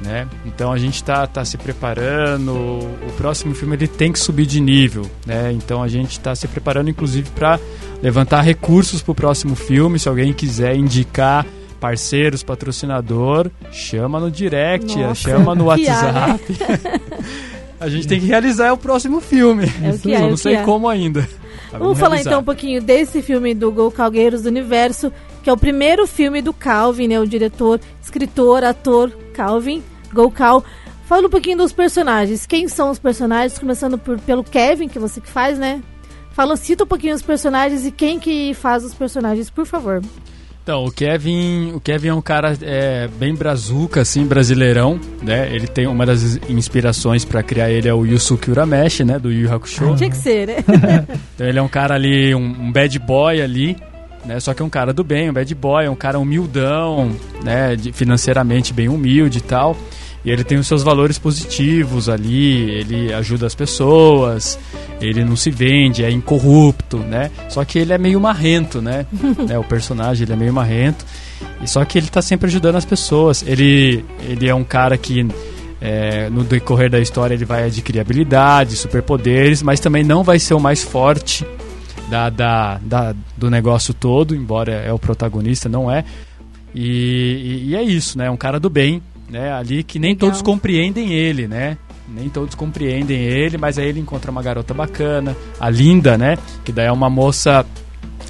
[0.00, 0.28] Né?
[0.46, 2.52] Então a gente está tá se preparando.
[2.52, 5.50] O próximo filme ele tem que subir de nível, né?
[5.52, 7.58] Então a gente está se preparando, inclusive, para
[8.00, 9.98] levantar recursos para o próximo filme.
[9.98, 11.44] Se alguém quiser indicar
[11.80, 16.42] parceiros, patrocinador, chama no direct, Nossa, chama no WhatsApp.
[17.80, 19.64] a gente tem que realizar o próximo filme.
[19.82, 20.62] É o que é, Só é não o sei é.
[20.62, 21.28] como ainda.
[21.72, 25.52] Mas Vamos falar então um pouquinho desse filme do Gol Calgueiros do Universo, que é
[25.52, 27.20] o primeiro filme do Calvin, né?
[27.20, 30.64] O diretor, escritor, ator Calvin, Gol Cal.
[31.06, 32.44] Fala um pouquinho dos personagens.
[32.44, 33.56] Quem são os personagens?
[33.56, 35.80] Começando por, pelo Kevin, que você que faz, né?
[36.32, 40.02] Fala, cita um pouquinho os personagens e quem que faz os personagens, por favor.
[40.62, 45.48] Então, o Kevin, o Kevin é um cara é, bem brazuca, assim, brasileirão, né?
[45.50, 49.18] Ele tem uma das inspirações para criar ele é o Yusuke Urameshi, né?
[49.18, 49.96] Do Yu Yu Hakusho.
[49.96, 50.56] Tinha que ser, né?
[51.34, 53.76] Então ele é um cara ali, um, um bad boy ali,
[54.24, 54.40] né?
[54.40, 57.76] Só que é um cara do bem, um bad boy, é um cara humildão, né?
[57.76, 59.76] De- financeiramente bem humilde e tal.
[60.24, 64.58] E ele tem os seus valores positivos ali, ele ajuda as pessoas,
[65.00, 67.30] ele não se vende, é incorrupto, né?
[67.48, 69.06] Só que ele é meio marrento, né?
[69.48, 69.58] né?
[69.58, 71.06] O personagem ele é meio marrento.
[71.62, 73.44] E só que ele tá sempre ajudando as pessoas.
[73.46, 75.26] Ele, ele é um cara que
[75.80, 80.54] é, no decorrer da história ele vai adquirir habilidades, superpoderes, mas também não vai ser
[80.54, 81.46] o mais forte
[82.08, 86.04] da, da, da- do negócio todo, embora é o protagonista, não é.
[86.74, 86.82] E,
[87.66, 88.26] e- e é isso, né?
[88.26, 89.52] É um cara do bem, né?
[89.52, 90.28] Ali que nem Legal.
[90.28, 91.76] todos compreendem ele, né?
[92.08, 96.36] Nem todos compreendem ele, mas aí ele encontra uma garota bacana, a Linda, né?
[96.64, 97.64] Que daí é uma moça,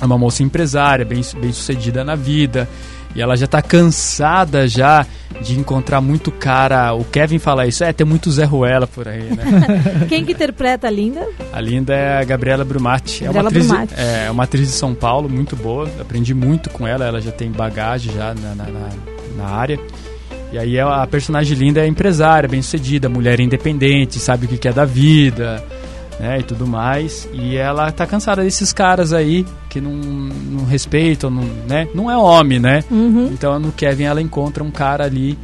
[0.00, 2.68] é uma moça empresária, bem, bem sucedida na vida.
[3.16, 5.04] E ela já tá cansada já
[5.40, 6.92] de encontrar muito cara.
[6.94, 9.44] O Kevin fala isso, é, tem muito Zé Ruela por aí, né?
[10.08, 11.26] Quem que interpreta a Linda?
[11.52, 13.24] A linda é a Gabriela Brumati.
[13.24, 13.94] É uma, Gabriela atriz, Brumati.
[13.96, 15.90] é uma atriz de São Paulo, muito boa.
[16.00, 18.88] Aprendi muito com ela, ela já tem bagagem já na, na, na-
[19.38, 19.80] na área.
[20.52, 24.68] E aí a personagem linda é empresária, bem sucedida, mulher independente, sabe o que que
[24.68, 25.62] é da vida,
[26.18, 27.28] né, e tudo mais.
[27.32, 32.16] E ela tá cansada desses caras aí que não, não respeitam, não, né, não é
[32.16, 32.82] homem, né?
[32.90, 33.30] Uhum.
[33.32, 35.38] Então no Kevin ela encontra um cara ali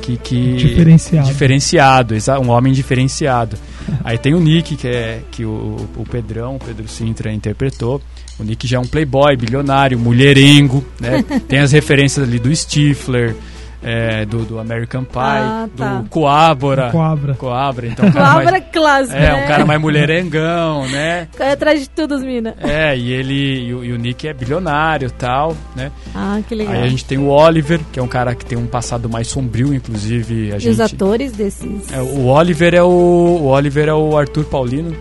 [0.00, 1.26] que, que Diferenciado.
[1.26, 3.56] diferenciado, um homem diferenciado.
[4.04, 8.00] Aí tem o Nick que é que o, o Pedrão, o Pedro Sintra interpretou.
[8.38, 11.24] O Nick já é um playboy, bilionário, mulherengo, né?
[11.48, 13.34] tem as referências ali do Stifler,
[13.86, 15.94] é, do, do American Pie, Ah, tá.
[15.98, 16.90] do Coabora.
[16.90, 17.34] Coabra.
[17.34, 19.44] Coabra, então Palavra mais, clássica, é, né?
[19.44, 21.28] um cara mais mulherengão, né?
[21.36, 22.54] Corre atrás de tudo, as minas.
[22.58, 25.92] É, e ele e o, e o Nick é bilionário, tal, né?
[26.14, 26.74] Ah, que legal.
[26.74, 29.28] Aí a gente tem o Oliver, que é um cara que tem um passado mais
[29.28, 31.92] sombrio, inclusive a E os gente atores desses...
[31.92, 34.92] é, o Oliver é o, o Oliver é o Arthur Paulino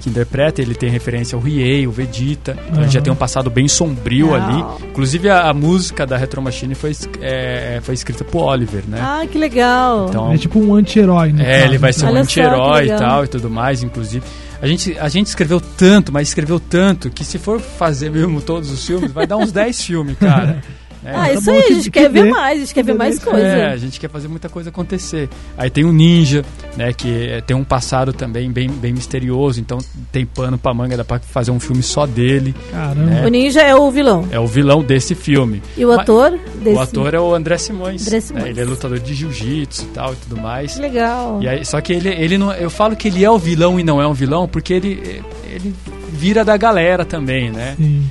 [0.00, 3.50] que interpreta, ele tem referência ao Riei, o Vegeta, então ele já tem um passado
[3.50, 4.34] bem sombrio Não.
[4.34, 4.64] ali.
[4.90, 8.98] Inclusive a, a música da Retro Machine foi, é, foi escrita por Oliver, né?
[9.00, 10.06] Ah, que legal.
[10.08, 11.60] Então, É tipo um anti-herói, né?
[11.62, 14.24] é, ele vai ser um Olha que anti-herói e tal e tudo mais, inclusive.
[14.60, 18.70] A gente, a gente escreveu tanto, mas escreveu tanto, que se for fazer mesmo todos
[18.70, 20.62] os filmes, vai dar uns 10 filmes, cara.
[21.06, 22.30] É, ah, tá isso aí, a que- gente que quer ver dê.
[22.30, 23.24] mais, a gente quer ver mais dê.
[23.24, 23.46] coisa.
[23.46, 25.28] É, a gente quer fazer muita coisa acontecer.
[25.56, 26.44] Aí tem o Ninja,
[26.76, 29.78] né, que é- tem um passado também bem, bem misterioso, então
[30.10, 32.54] tem pano pra manga, dá pra fazer um filme só dele.
[32.72, 33.12] Caramba.
[33.20, 33.24] É.
[33.24, 34.26] O Ninja é o vilão.
[34.32, 35.62] É o vilão desse filme.
[35.76, 36.76] E o ator desse...
[36.76, 38.02] O ator é o André Simões.
[38.06, 38.46] André né, Simões.
[38.46, 40.74] ele é lutador de jiu-jitsu e tal e tudo mais.
[40.74, 41.40] Que legal.
[41.42, 42.52] E aí, só que ele, ele não.
[42.52, 45.72] Eu falo que ele é o vilão e não é um vilão porque ele, ele
[46.10, 47.74] vira da galera também, né?
[47.76, 48.04] Sim.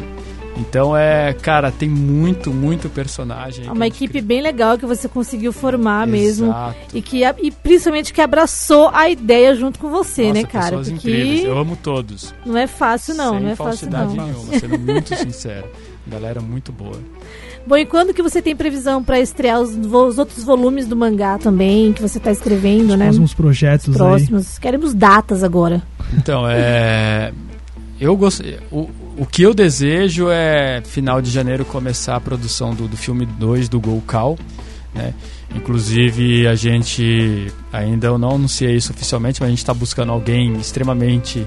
[0.57, 1.33] Então é.
[1.33, 3.67] Cara, tem muito, muito personagem.
[3.67, 6.47] É uma equipe bem legal que você conseguiu formar mesmo.
[6.47, 6.77] Exato.
[6.93, 10.65] E, que, e principalmente que abraçou a ideia junto com você, Nossa, né, cara?
[10.65, 11.43] pessoas Porque incríveis.
[11.43, 12.33] Eu amo todos.
[12.45, 13.31] não é fácil, não.
[13.31, 14.25] Sem não é fácil, falsidade não.
[14.25, 15.67] nenhuma, sendo muito sincero.
[16.07, 16.99] Galera muito boa.
[17.67, 21.39] Bom, e quando que você tem previsão pra estrear os, os outros volumes do mangá
[21.39, 23.05] também, que você tá escrevendo, né?
[23.05, 23.95] Próximos projetos aí.
[23.95, 24.59] Próximos.
[24.59, 25.81] Queremos datas agora.
[26.13, 27.33] Então, é.
[27.99, 28.59] Eu gostei.
[28.71, 28.87] O,
[29.17, 33.69] o que eu desejo é final de janeiro começar a produção do, do filme 2
[33.69, 34.37] do Gol Cal.
[34.93, 35.13] Né?
[35.53, 40.53] Inclusive, a gente ainda eu não anunciei isso oficialmente, mas a gente está buscando alguém
[40.57, 41.45] extremamente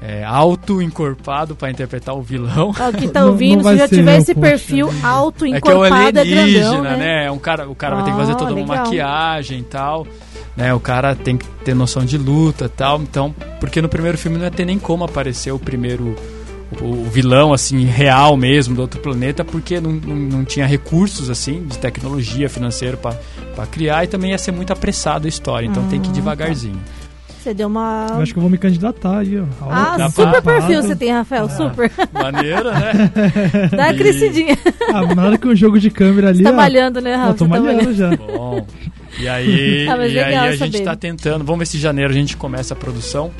[0.00, 2.72] é, alto, encorpado para interpretar o vilão.
[2.78, 5.86] Ó, quem tá ouvindo, não se já tiver esse perfil alto, É que é o
[5.86, 6.96] encorpado, é, grandão, né?
[6.96, 7.30] né?
[7.30, 8.84] Um cara, o cara vai ter que fazer Ah, toda uma legal.
[8.84, 10.06] maquiagem e tal.
[10.56, 10.74] Né?
[10.74, 13.00] O cara tem que ter noção de luta e tal.
[13.00, 16.16] Então, porque no primeiro filme não ia ter nem como aparecer o primeiro.
[16.80, 21.64] O, vilão, assim, real mesmo, do outro planeta, porque não, não, não tinha recursos, assim,
[21.64, 25.66] de tecnologia financeira para criar e também ia ser muito apressado a história.
[25.66, 26.80] Então tem que ir Ah, devagarzinho.
[27.42, 28.06] Você deu uma...
[28.10, 29.44] Eu acho que eu vou me candidatar aí, ó.
[29.68, 31.90] Ah, super pra- perfil você tem, Rafael, super.
[32.14, 33.10] Maneira, né?
[33.76, 34.56] Dá uma E- crescidinha.
[34.94, 36.38] Ah, na hora que um jogo de câmera ali.
[36.38, 37.30] Você tá malhando, né, Rafa?
[37.30, 38.16] Eu tô Você tá malhando já.
[38.16, 38.64] Bom.
[39.18, 40.84] E aí, Ah, e aí a gente saber.
[40.84, 41.44] tá tentando.
[41.44, 43.32] Vamos ver se em janeiro a gente começa a produção.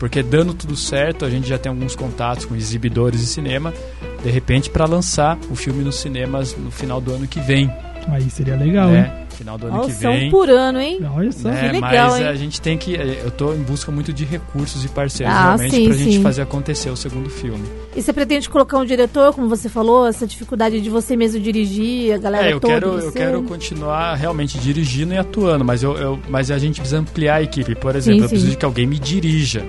[0.00, 3.70] Porque dando tudo certo, a gente já tem alguns contatos com exibidores de cinema.
[4.24, 7.70] De repente, para lançar o filme nos cinemas no final do ano que vem.
[8.08, 8.94] Aí seria legal, hein?
[9.02, 9.16] né?
[9.30, 10.30] Final do ano Ó, que são vem.
[10.30, 11.00] por ano, hein?
[11.14, 11.48] Olha só.
[11.48, 11.60] né?
[11.60, 12.26] Que legal, Mas hein?
[12.26, 12.92] a gente tem que.
[12.94, 16.22] Eu tô em busca muito de recursos e parceiros Ah, realmente sim, pra gente sim.
[16.22, 17.64] fazer acontecer o segundo filme.
[17.96, 22.12] E você pretende colocar um diretor, como você falou, essa dificuldade de você mesmo dirigir,
[22.14, 22.74] a galera É, eu toda?
[22.74, 23.18] quero, eu você?
[23.18, 27.42] quero continuar realmente dirigindo e atuando, mas, eu, eu- mas a gente precisa ampliar a
[27.42, 27.74] equipe.
[27.74, 29.64] Por exemplo, Sim, eu preciso que alguém me dirija,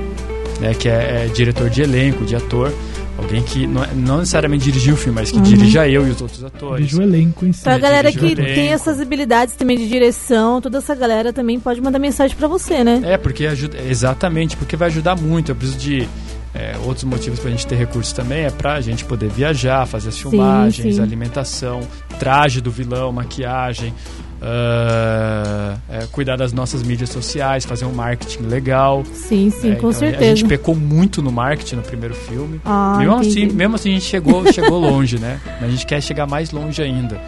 [0.59, 2.73] né, que é, é diretor de elenco, de ator,
[3.21, 5.43] Alguém que não, é- não necessariamente dirigiu o filme, mas que Uhum.
[5.43, 6.85] dirija eu e os outros atores.
[6.85, 7.63] Vejo o elenco em si.
[7.63, 11.59] Pra Sim, galera dirige que tem essas habilidades também de direção, toda essa galera também
[11.59, 13.01] pode mandar mensagem pra você, né?
[13.03, 13.77] É, porque ajuda.
[13.87, 15.51] Exatamente, porque vai ajudar muito.
[15.51, 16.07] Eu preciso de.
[16.53, 20.17] é, outros motivos pra gente ter recursos também é pra gente poder viajar, fazer as
[20.17, 21.01] filmagens, sim.
[21.01, 21.79] alimentação,
[22.19, 23.93] traje do vilão, maquiagem,
[24.41, 29.03] ah, é, cuidar das nossas mídias sociais, fazer um marketing legal.
[29.13, 30.31] Sim, sim, É, com então, certeza.
[30.31, 32.59] A gente pecou muito no marketing no primeiro filme.
[32.65, 33.45] Ah, mesmo, entendi.
[33.45, 35.39] assim, mesmo assim a gente chegou, chegou longe, né?
[35.59, 37.21] Mas a gente quer chegar mais longe ainda.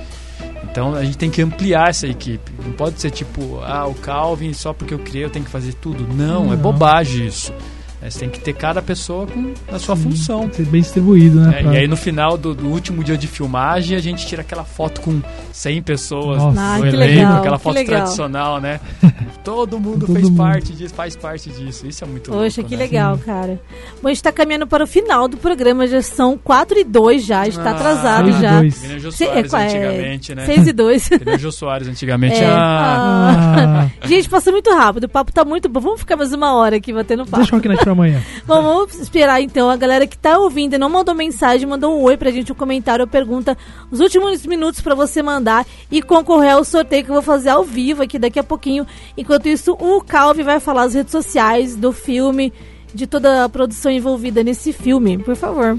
[0.64, 2.52] Então a gente tem que ampliar essa equipe.
[2.66, 5.74] Não pode ser tipo, ah, o Calvin, só porque eu criei eu tenho que fazer
[5.76, 6.08] tudo.
[6.12, 6.58] Não, é Não.
[6.58, 7.54] bobagem isso.
[8.04, 10.42] É, Você tem que ter cada pessoa com a sua função.
[10.42, 11.60] Tem que ser bem distribuído, né?
[11.60, 14.42] É, pra- e aí no final do, do último dia de filmagem a gente tira
[14.42, 15.22] aquela foto com
[15.54, 16.60] 100 pessoas Nossa.
[16.60, 17.96] Ah, no que elenco, legal, aquela que foto legal.
[18.02, 18.80] tradicional, né?
[19.44, 20.38] Todo mundo Todo fez mundo.
[20.38, 21.86] parte disso, faz parte disso.
[21.88, 22.84] Isso é muito Poxa, louco, que né?
[22.84, 23.60] legal, cara.
[24.02, 27.26] Bom, a gente tá caminhando para o final do programa, já são 4 e 2
[27.26, 29.12] já, a gente tá Ah, atrasado seis e já.
[29.12, 30.46] Se- Soares é, é, antigamente, né?
[30.46, 31.08] 6 e 2.
[31.10, 32.36] Que nem o Jô Soares antigamente.
[32.36, 32.46] É.
[32.48, 35.80] Ah, Ah, Gente, passou muito rápido, o papo tá muito bom.
[35.80, 37.38] Vamos ficar mais uma hora aqui batendo papo.
[37.38, 38.22] deixa o Rocknet amanhã.
[38.46, 42.04] Bom, vamos esperar então a galera que tá ouvindo e não mandou mensagem, mandou um
[42.04, 43.58] oi pra gente, um comentário ou pergunta.
[43.90, 47.64] Os últimos minutos pra você mandar e concorrer ao sorteio que eu vou fazer ao
[47.64, 48.86] vivo aqui daqui a pouquinho.
[49.18, 52.52] Enquanto isso, o Calvi vai falar as redes sociais do filme,
[52.94, 55.18] de toda a produção envolvida nesse filme.
[55.18, 55.78] Por favor.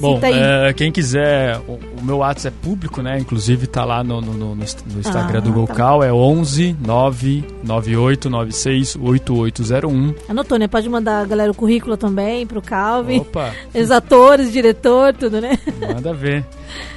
[0.00, 3.18] Bom, é, quem quiser, o, o meu WhatsApp é público, né?
[3.18, 5.54] Inclusive tá lá no, no, no- no Inst- no Instagram Ah, do tá.
[5.54, 10.14] Golcal, é 11 998 96 8801.
[10.28, 10.68] Anotou, né?
[10.68, 13.18] Pode mandar a galera o currículo também pro Calvi.
[13.20, 15.58] Opa, Os atores, diretor, tudo, né?
[15.80, 16.44] manda ver.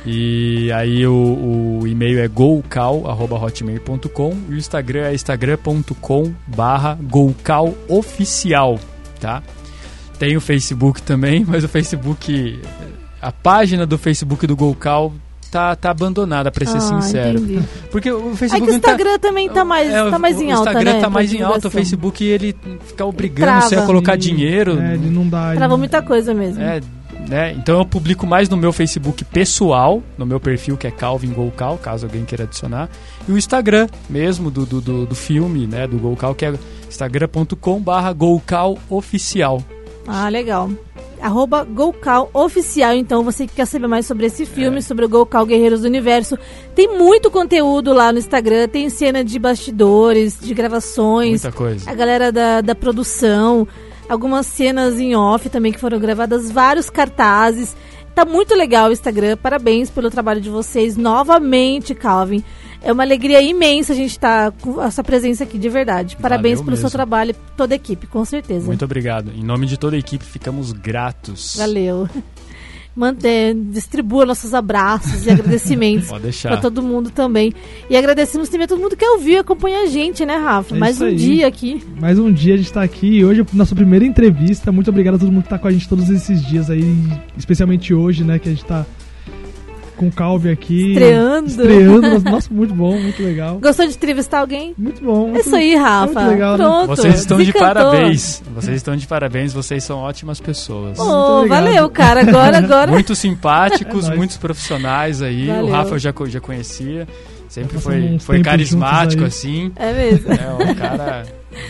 [0.05, 8.79] E aí o, o e-mail é golcal.hotmail.com e o Instagram é instagram.com barra golcaloficial,
[9.19, 9.43] tá?
[10.19, 12.59] Tem o Facebook também, mas o Facebook,
[13.21, 15.13] a página do Facebook do Golcal
[15.51, 17.39] tá, tá abandonada, pra ser Ah, sincero.
[17.39, 17.63] entendi.
[17.91, 20.41] Porque o É Facebook que o não tá- Instagram também tá mais, É, tá mais
[20.41, 21.01] em alta, O Instagram né?
[21.01, 21.71] tá mais em alta, o.
[21.71, 22.55] Facebook ele
[22.85, 23.69] fica obrigando Trava.
[23.69, 24.79] você a colocar dinheiro.
[24.81, 25.49] É, ele não dá.
[25.49, 26.61] ele Trava não- muita coisa mesmo.
[26.61, 26.81] É,
[27.29, 27.51] né?
[27.53, 31.77] Então eu publico mais no meu Facebook pessoal, no meu perfil que é Calvin Golcal,
[31.77, 32.89] caso alguém queira adicionar,
[33.27, 36.53] e o Instagram mesmo do, do, do, do filme, né, do Golcal, que é
[36.89, 39.61] instagram.com barra golcaloficial.
[40.07, 40.69] Ah, legal.
[41.21, 44.45] Arroba Golcal Oficial, então você que quer saber mais sobre esse É.
[44.45, 46.37] filme, sobre o Golcal Guerreiros do Universo.
[46.75, 51.89] Tem muito conteúdo lá no Instagram, tem cena de bastidores, de gravações, Muita coisa.
[51.89, 53.67] a galera da, da produção,
[54.07, 57.75] algumas cenas em off também que foram gravadas, vários cartazes.
[58.13, 62.43] Tá muito legal o Instagram, parabéns pelo trabalho de vocês novamente, Calvin.
[62.81, 66.15] É uma alegria imensa a gente estar com a sua presença aqui, de verdade.
[66.17, 66.97] Parabéns Valeu pelo seu mesmo.
[66.97, 68.65] trabalho, toda a equipe, com certeza.
[68.65, 69.31] Muito obrigado.
[69.35, 71.55] Em nome de toda a equipe, ficamos gratos.
[71.57, 72.07] Valeu.
[72.97, 76.09] Mantém, distribua nossos abraços e agradecimentos
[76.41, 77.53] pra todo mundo também.
[77.87, 80.75] E agradecemos também a todo mundo que ouviu e acompanha a gente, né, Rafa?
[80.75, 81.15] É Mais um aí.
[81.15, 81.79] dia aqui.
[82.01, 84.71] Mais um dia a gente tá aqui hoje é a nossa primeira entrevista.
[84.71, 86.83] Muito obrigado a todo mundo que tá com a gente todos esses dias aí,
[87.37, 88.83] especialmente hoje, né, que a gente tá
[89.97, 90.91] com o Calvi aqui.
[90.93, 91.47] Estreando.
[91.47, 92.19] Estreando.
[92.29, 93.59] Nossa, muito bom, muito legal.
[93.59, 94.73] Gostou de entrevistar alguém?
[94.77, 95.35] Muito bom.
[95.35, 96.21] É isso aí, Rafa.
[96.21, 96.63] muito legal, né?
[96.63, 96.87] Pronto.
[96.87, 98.43] Vocês estão de parabéns.
[98.53, 100.97] Vocês estão de parabéns, vocês são ótimas pessoas.
[100.99, 102.21] Oh, valeu, cara.
[102.21, 102.91] Agora, agora.
[102.91, 105.47] Muito simpáticos, É muitos profissionais aí.
[105.47, 105.65] Valeu.
[105.65, 107.07] O Rafa eu já, já conhecia.
[107.49, 109.71] Sempre Já foi, foi carismático, assim.
[109.75, 110.31] É mesmo.
[110.31, 111.23] É um cara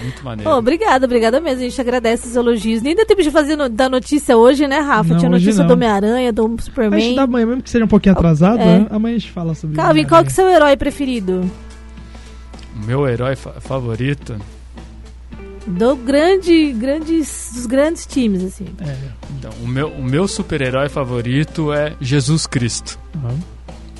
[0.04, 0.50] muito maneiro.
[0.52, 1.60] Pô, obrigada, obrigada mesmo.
[1.62, 2.82] A gente agradece os elogios.
[2.82, 5.10] Nem deu tempo de fazer no, da notícia hoje, né, Rafa?
[5.14, 5.68] Não, Tinha hoje notícia não.
[5.68, 7.16] do Homem-Aranha, do A gente Superman.
[7.16, 8.66] dá amanhã, mesmo que seja um pouquinho atrasado, É.
[8.80, 8.88] né?
[8.90, 11.50] Amanhã a gente fala sobre Calvin, qual que é o seu herói preferido?
[12.76, 14.36] O meu herói fa- favorito.
[15.66, 18.66] Do grande, grandes, dos grandes times, assim.
[19.38, 22.98] Então, o meu, o meu super-herói favorito é Jesus Cristo.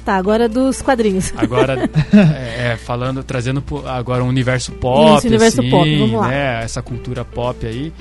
[0.08, 1.34] Tá, agora dos quadrinhos.
[1.36, 1.74] Agora,
[2.16, 6.28] é, é, falando, trazendo agora um universo pop, Isso, universo assim, pop, vamos lá.
[6.30, 6.64] né?
[6.64, 7.92] Essa cultura pop aí.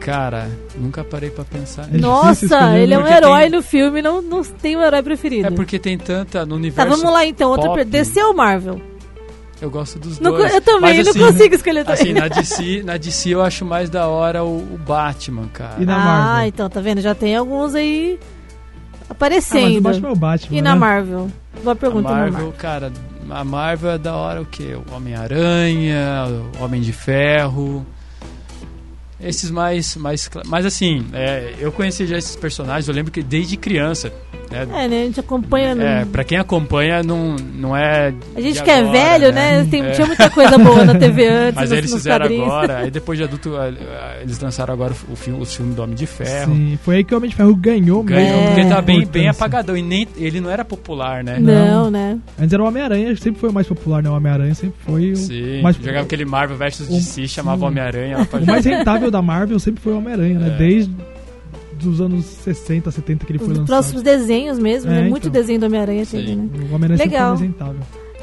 [0.00, 1.82] Cara, nunca parei pra pensar.
[1.84, 5.46] Difícil Nossa, ele é um herói tem- no filme, não, não tem um herói preferido.
[5.46, 6.96] É porque tem tanta no Tá, universo.
[6.96, 7.50] vamos lá então.
[7.50, 7.76] Outra pop.
[7.76, 7.84] per...
[7.86, 8.82] DC ou Marvel?
[9.60, 10.52] Eu gosto dos Não dois.
[10.52, 12.02] eu também, Mas, assim, não consigo escolher também.
[12.02, 15.76] Assim, na DC, na DC eu acho mais da hora o, o Batman, cara.
[15.80, 16.48] E na ah, Marvel?
[16.48, 17.00] então, tá vendo?
[17.00, 18.18] Já tem alguns aí
[19.12, 19.78] Ah, mas aparecendo.
[19.78, 20.58] o Batman é o Batman.
[20.58, 20.80] e na né?
[20.80, 21.30] Marvel?
[21.62, 22.52] Boa A pergunta, Marvel, Marvel.
[22.58, 22.92] cara,
[23.30, 24.74] a Marvel é da hora o quê?
[24.74, 26.26] O Homem-Aranha,
[26.58, 27.86] o Homem de Ferro.
[29.22, 29.96] Esses mais.
[29.96, 34.12] mais Mas assim, é, eu conheci já esses personagens, eu lembro que desde criança.
[34.50, 34.66] né?
[34.84, 35.02] É, né?
[35.02, 35.74] A gente acompanha.
[35.74, 38.12] no- É, pra quem acompanha, não, não é.
[38.36, 39.64] A gente de que é agora, velho, né?
[39.70, 39.90] Tem, É.
[39.92, 41.54] Tinha muita coisa boa na TV antes.
[41.54, 42.46] Mas nos, eles fizeram quadrinhos.
[42.48, 43.52] agora, aí depois de adulto,
[44.20, 46.54] eles lançaram agora o filme, os filmes do Homem de Ferro.
[46.54, 48.46] Sim, foi aí que o Homem de Ferro ganhou, Ganhou, É.
[48.48, 49.76] porque tá bem, bem apagadão.
[49.76, 51.38] E nem, ele não era popular, né?
[51.40, 52.18] Não, né?
[52.38, 54.10] Antes era o Homem-Aranha, sempre foi o mais popular, né?
[54.10, 57.66] O Homem-Aranha sempre foi o, Sim, Mas- jogava aquele Marvel vs o- DC, chamava sim.
[57.66, 60.54] Homem-Aranha lá pra o mais rentável da Marvel, sempre foi o Homem-Aranha, né?
[60.54, 60.58] É.
[60.58, 60.92] Desde
[61.86, 63.66] os anos 60, 70 que ele foi Os lançado.
[63.66, 65.08] próximos desenhos mesmo, É, né?
[65.08, 65.32] Muito então.
[65.40, 66.48] desenho do Homem-Aranha teve, né?
[66.70, 67.74] O Homem-Aranha sempre foi Legal.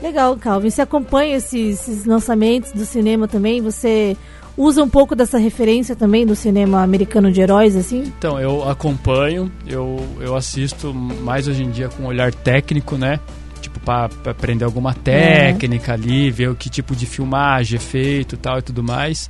[0.01, 0.69] Legal, Calvin.
[0.69, 3.61] Você acompanha esses, esses lançamentos do cinema também?
[3.61, 4.15] Você
[4.57, 8.03] usa um pouco dessa referência também do cinema americano de heróis, assim?
[8.17, 13.19] Então, eu acompanho, eu, eu assisto mais hoje em dia com um olhar técnico, né?
[13.61, 18.37] Tipo, pra, pra aprender alguma técnica ali, ver o que tipo de filmagem, efeito e
[18.37, 19.29] tal e tudo mais.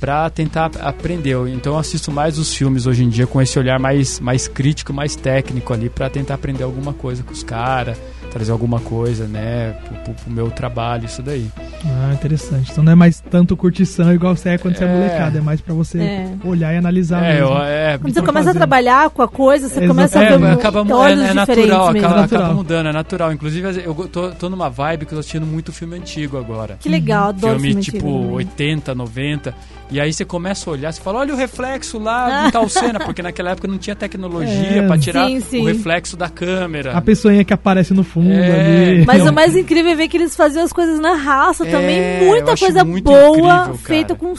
[0.00, 1.36] Pra tentar aprender.
[1.48, 4.94] Então eu assisto mais os filmes hoje em dia com esse olhar mais, mais crítico,
[4.94, 9.76] mais técnico ali, pra tentar aprender alguma coisa com os caras, trazer alguma coisa, né,
[9.84, 11.48] pro, pro- pro meu trabalho, isso daí.
[11.84, 12.70] Ah, interessante.
[12.72, 14.90] Então não é mais tanto curtição igual você é quando você é É.
[14.96, 16.32] molecada, é mais pra você É.
[16.44, 17.48] olhar e analisar É, mesmo.
[17.56, 19.88] eu, é, Quando você começa a trabalhar com a coisa, você Exato.
[19.88, 21.36] começa a É, ver acaba, é, olhos é diferentes
[21.66, 22.06] natural, mesmo.
[22.06, 22.42] acaba, Natural.
[22.44, 23.32] acaba mudando, é natural.
[23.32, 26.76] Inclusive, eu tô, tô numa vibe que eu tô assistindo muito filme antigo agora.
[26.80, 28.32] Que legal, adoro filme filme tipo antigo também.
[28.36, 29.54] 80, 90.
[29.90, 33.00] E aí você começa a olhar, você fala, olha o reflexo lá de tal cena,
[33.00, 34.86] porque naquela época não tinha tecnologia É.
[34.86, 35.62] pra tirar Sim, sim.
[35.62, 36.92] o reflexo da câmera.
[36.96, 38.90] A pessoinha que aparece no fundo É.
[38.92, 39.04] ali.
[39.06, 42.24] Mas o mais incrível é ver que eles faziam as coisas na raça É, também.
[42.28, 44.32] Muita coisa muito boa, incrível, feita com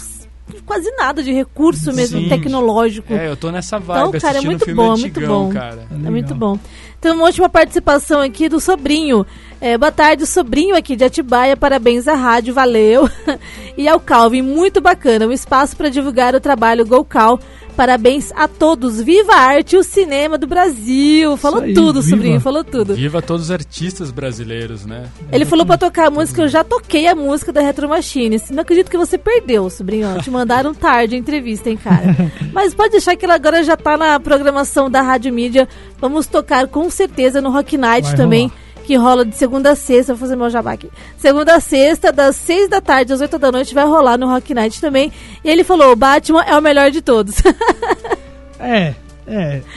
[0.66, 2.30] quase nada de recurso mesmo Sim.
[2.30, 3.14] tecnológico.
[3.14, 5.54] É, eu tô nessa vibe, Então, cara, é muito filme bom, muito antigão, bom.
[5.54, 5.86] cara.
[5.92, 6.58] É muito bom.
[7.00, 9.26] Então, uma última participação aqui do sobrinho.
[9.62, 11.56] É, boa tarde, sobrinho aqui de Atibaia.
[11.56, 13.08] Parabéns à rádio, valeu.
[13.78, 15.28] e ao Calvin, muito bacana.
[15.28, 17.40] Um espaço para divulgar o trabalho GoCal.
[17.78, 19.00] Parabéns a todos.
[19.00, 21.38] Viva a arte e o cinema do Brasil.
[21.38, 22.16] Falou aí, tudo, viva.
[22.16, 22.96] sobrinho, falou tudo.
[22.96, 25.06] Viva todos os artistas brasileiros, né?
[25.32, 28.42] Ele falou pra tocar a música, eu já toquei a música da Retro Machine.
[28.50, 30.20] Não acredito que você perdeu, sobrinho.
[30.24, 32.16] Te mandaram tarde a entrevista, hein, cara.
[32.52, 35.70] Mas pode deixar que ela agora já tá na programação da Rádio Mídia.
[36.00, 38.48] Vamos tocar com certeza no Rock Night Vai também.
[38.48, 38.61] rolar.
[38.86, 40.90] Que rola de segunda a sexta, vou fazer meu jabá aqui.
[41.18, 44.54] Segunda a sexta, das seis da tarde às oito da noite, vai rolar no Rock
[44.54, 45.12] Night também.
[45.44, 47.36] E ele falou: o Batman é o melhor de todos.
[48.64, 48.94] É,
[49.26, 49.62] é.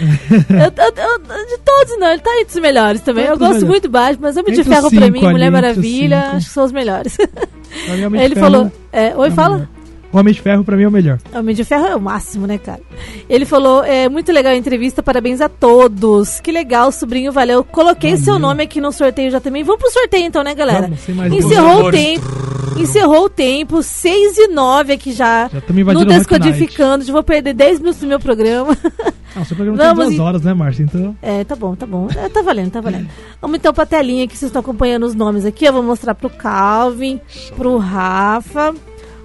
[0.50, 3.24] Eu- eu- eu- de todos, não, ele tá entre os melhores também.
[3.24, 3.68] Tá Eu gosto melhores.
[3.68, 6.52] muito do Batman, mas Homem de Ferro pra cinco mim, ali, Mulher Maravilha, acho que
[6.52, 7.16] são os melhores.
[7.16, 7.24] Pra
[8.22, 8.70] ele falou.
[8.92, 9.68] é, é oi, o fala?
[10.14, 11.18] Homem de Ferro pra mim é o melhor.
[11.34, 12.80] Homem de Ferro é o máximo, né, cara?
[13.28, 16.40] Ele falou, é muito legal a entrevista, parabéns a todos.
[16.40, 17.64] Que legal, sobrinho, valeu.
[17.64, 18.24] Coloquei Valeu.
[18.24, 19.64] seu nome aqui no sorteio já também.
[19.64, 20.82] Vamos pro sorteio então, né, galera?
[20.82, 22.24] Vamos, sem mais Encerrou o tempo.
[22.78, 25.48] Encerrou o tempo, 6 e 9 aqui já.
[25.48, 26.28] Já estamos No invadindo o Rock Night.
[26.28, 28.76] Descodificando, já vou perder 10 minutos do meu programa.
[29.36, 30.84] Ah, seu programa Vamos tem duas horas, né, Márcio?
[30.84, 32.08] Então, É, tá bom, tá bom.
[32.16, 33.08] É, tá valendo, tá valendo.
[33.40, 35.64] Vamos então pra telinha que vocês estão acompanhando os nomes aqui.
[35.64, 37.20] Eu vou mostrar pro Calvin,
[37.56, 38.72] pro Rafa.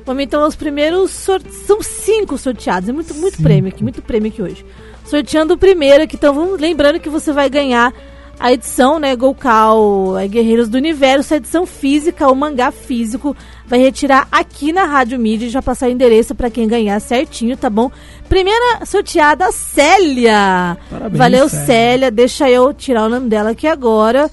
[0.05, 1.51] Vamos então aos primeiros sorte...
[1.51, 2.89] São cinco sorteados.
[2.89, 3.43] É muito, muito Cinco.
[3.43, 4.65] prêmio aqui, muito prêmio aqui hoje.
[5.05, 7.93] Sorteando o primeiro aqui, então vamos lembrando que você vai ganhar
[8.39, 13.35] a edição, né, Golcal é, Guerreiros do Universo, a edição física, o mangá físico,
[13.67, 17.57] vai retirar aqui na Rádio Mídia e já passar o endereço pra quem ganhar certinho,
[17.57, 17.91] tá bom?
[18.29, 20.77] Primeira sorteada, Célia!
[20.89, 21.65] Parabéns, Valeu, Célia.
[21.65, 22.11] Célia.
[22.11, 24.31] Deixa eu tirar o nome dela aqui agora.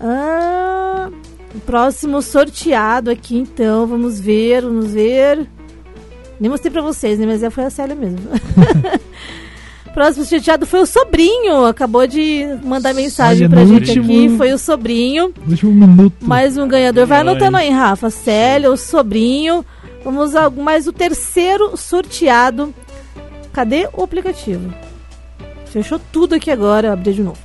[0.00, 1.08] Ah,
[1.54, 3.86] o próximo sorteado aqui, então.
[3.86, 5.46] Vamos ver, vamos ver.
[6.38, 7.26] Nem mostrei pra vocês, né?
[7.26, 8.18] Mas é, foi a Célia mesmo.
[9.94, 11.64] próximo sorteado foi o sobrinho.
[11.64, 14.36] Acabou de mandar mensagem Olha, pra gente último- aqui.
[14.36, 15.32] Foi o sobrinho.
[15.48, 16.14] último minuto.
[16.20, 17.06] Mais um ganhador.
[17.06, 18.10] Vai anotando aí, Rafa.
[18.10, 19.64] Célia, o sobrinho.
[20.04, 22.74] Vamos a mais o terceiro sorteado.
[23.52, 24.70] Cadê o aplicativo?
[25.64, 26.92] Fechou tudo aqui agora.
[26.92, 27.38] Abri de novo.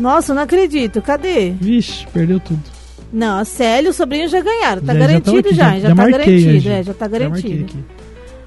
[0.00, 1.00] Nossa, eu não acredito.
[1.02, 1.50] Cadê?
[1.50, 2.60] Vixe, perdeu tudo.
[3.12, 4.82] Não, a Célia e o sobrinho já ganharam.
[4.82, 5.64] Tá Já- já garantido tão aqui, já.
[5.64, 6.68] já- Já, já tá garantido.
[6.68, 7.64] É, já tá Já marquei garantido.
[7.64, 7.78] aqui.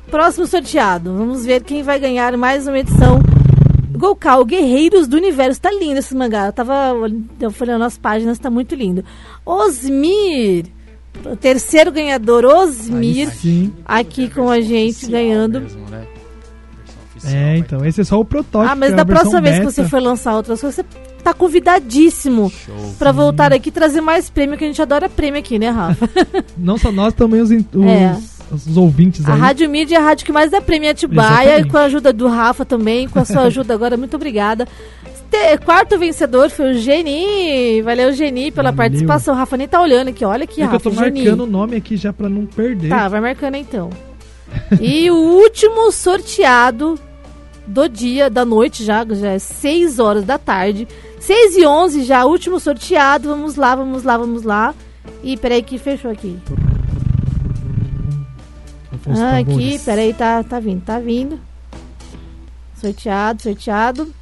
[0.10, 1.14] Próximo sorteado.
[1.18, 3.20] Vamos ver quem vai ganhar mais uma edição.
[3.92, 5.62] Golcal, Guerreiros do Universo.
[5.62, 6.48] Tá lindo esse mangá.
[6.48, 6.94] Eu tava
[7.40, 9.04] eu folhando nas páginas, tá muito lindo.
[9.46, 10.66] Osmir.
[11.26, 13.74] O terceiro ganhador, Osmir, Aí sim.
[13.86, 15.62] aqui com a gente, ganhando.
[15.62, 16.06] mesmo, né?
[17.26, 18.72] É, então, esse é só o protótipo.
[18.74, 20.84] Ah, mas é da próxima vez que você for lançar outras coisas, você
[21.24, 22.52] tá convidadíssimo
[23.00, 26.10] pra voltar aqui e trazer mais prêmio, que a gente adora prêmio aqui, né, Rafa?
[26.58, 28.18] Não só nós, também os, in- os, É.
[28.52, 29.40] os ouvintes A aí.
[29.40, 31.68] Rádio Mídia é a rádio que mais dá prêmio em Atibaia, Exatamente.
[31.68, 34.68] e com a ajuda do Rafa também, com a sua ajuda agora, muito obrigada.
[35.32, 37.82] Te- quarto vencedor foi o Geni.
[37.82, 38.78] Valeu, Geni, pela Valeu.
[38.78, 39.34] participação.
[39.34, 40.90] O Rafa nem tá olhando aqui, olha aqui, É que eu Rafa.
[40.90, 41.22] tô Geni.
[41.24, 42.90] marcando o nome aqui já pra não perder.
[42.90, 43.90] Tá, vai marcando então.
[44.80, 47.00] e o último sorteado
[47.66, 50.88] do dia, da noite já, já é 6 horas da tarde.
[51.26, 53.30] 6 e 11 já, último sorteado.
[53.30, 54.76] Vamos lá, vamos lá, vamos lá.
[55.24, 56.38] Ih, peraí que fechou aqui.
[59.08, 61.40] Ah, aqui, peraí, tá, tá vindo, tá vindo.
[62.76, 64.14] Sorteado, sorteado.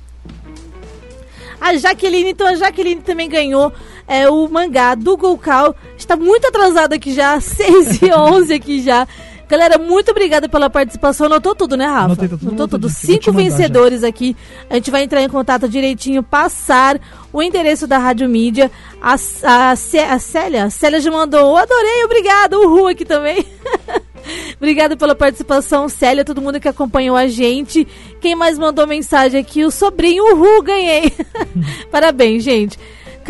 [1.60, 3.74] A Jaqueline, então a Jaqueline também ganhou
[4.08, 5.76] é, o mangá do Golcal.
[5.97, 9.08] Está muito atrasado aqui já, 6 e 11 aqui já.
[9.52, 11.26] Galera, muito obrigada pela participação.
[11.26, 12.06] Anotou tudo, né, Rafa?
[12.06, 12.89] Anotei, tudo Anotou tudo.
[12.89, 13.49] Cinco mandar já.
[13.49, 14.34] vencedores aqui.
[14.70, 16.97] A gente vai entrar em contato direitinho, passar
[17.34, 18.72] o endereço da Rádio Mídia.
[19.02, 21.58] A, a, a Célia, a Célia já mandou.
[21.58, 22.58] Adorei, obrigada.
[22.58, 23.45] O Ru aqui também.
[24.56, 27.88] Obrigada pela participação, Célia, todo mundo que acompanhou a gente.
[28.22, 29.66] Quem mais mandou mensagem aqui?
[29.66, 31.12] O sobrinho, o Ru, ganhei.
[31.89, 32.78] Parabéns, gente.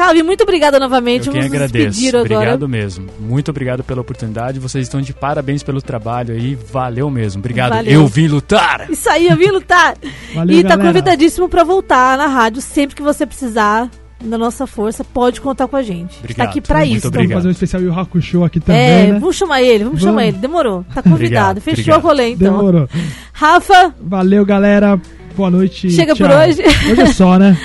[0.01, 1.27] Calvi, muito obrigada novamente.
[1.27, 1.89] Eu quem Vamos agradeço.
[1.89, 2.33] despedir agora.
[2.35, 3.07] Obrigado mesmo.
[3.19, 4.59] Muito obrigado pela oportunidade.
[4.59, 6.57] Vocês estão de parabéns pelo trabalho aí.
[6.71, 7.39] Valeu mesmo.
[7.39, 7.73] Obrigado.
[7.73, 7.93] Valeu.
[7.93, 8.89] Eu vim lutar.
[8.89, 9.95] Isso aí, eu vim lutar.
[10.33, 10.87] Valeu, e tá galera.
[10.87, 13.91] convidadíssimo pra voltar na rádio sempre que você precisar
[14.23, 15.03] da nossa força.
[15.03, 16.17] Pode contar com a gente.
[16.17, 16.45] Obrigado.
[16.47, 17.07] Tá aqui pra Muito isso.
[17.07, 17.27] obrigado.
[17.29, 19.19] Vamos fazer um especial Yu Hakusho aqui também, É, né?
[19.19, 20.01] vamos chamar ele, vamos, Vamos.
[20.03, 20.37] chamar ele.
[20.37, 20.83] Demorou.
[20.95, 21.59] Tá convidado.
[21.59, 22.03] Obrigado, Fechou obrigado.
[22.03, 22.57] o rolê, então.
[22.57, 22.89] Demorou.
[23.33, 24.99] Rafa, Valeu, galera.
[25.35, 25.89] Boa noite.
[25.91, 26.39] Chega por tchau.
[26.39, 26.61] hoje.
[26.91, 27.55] Hoje é só, né?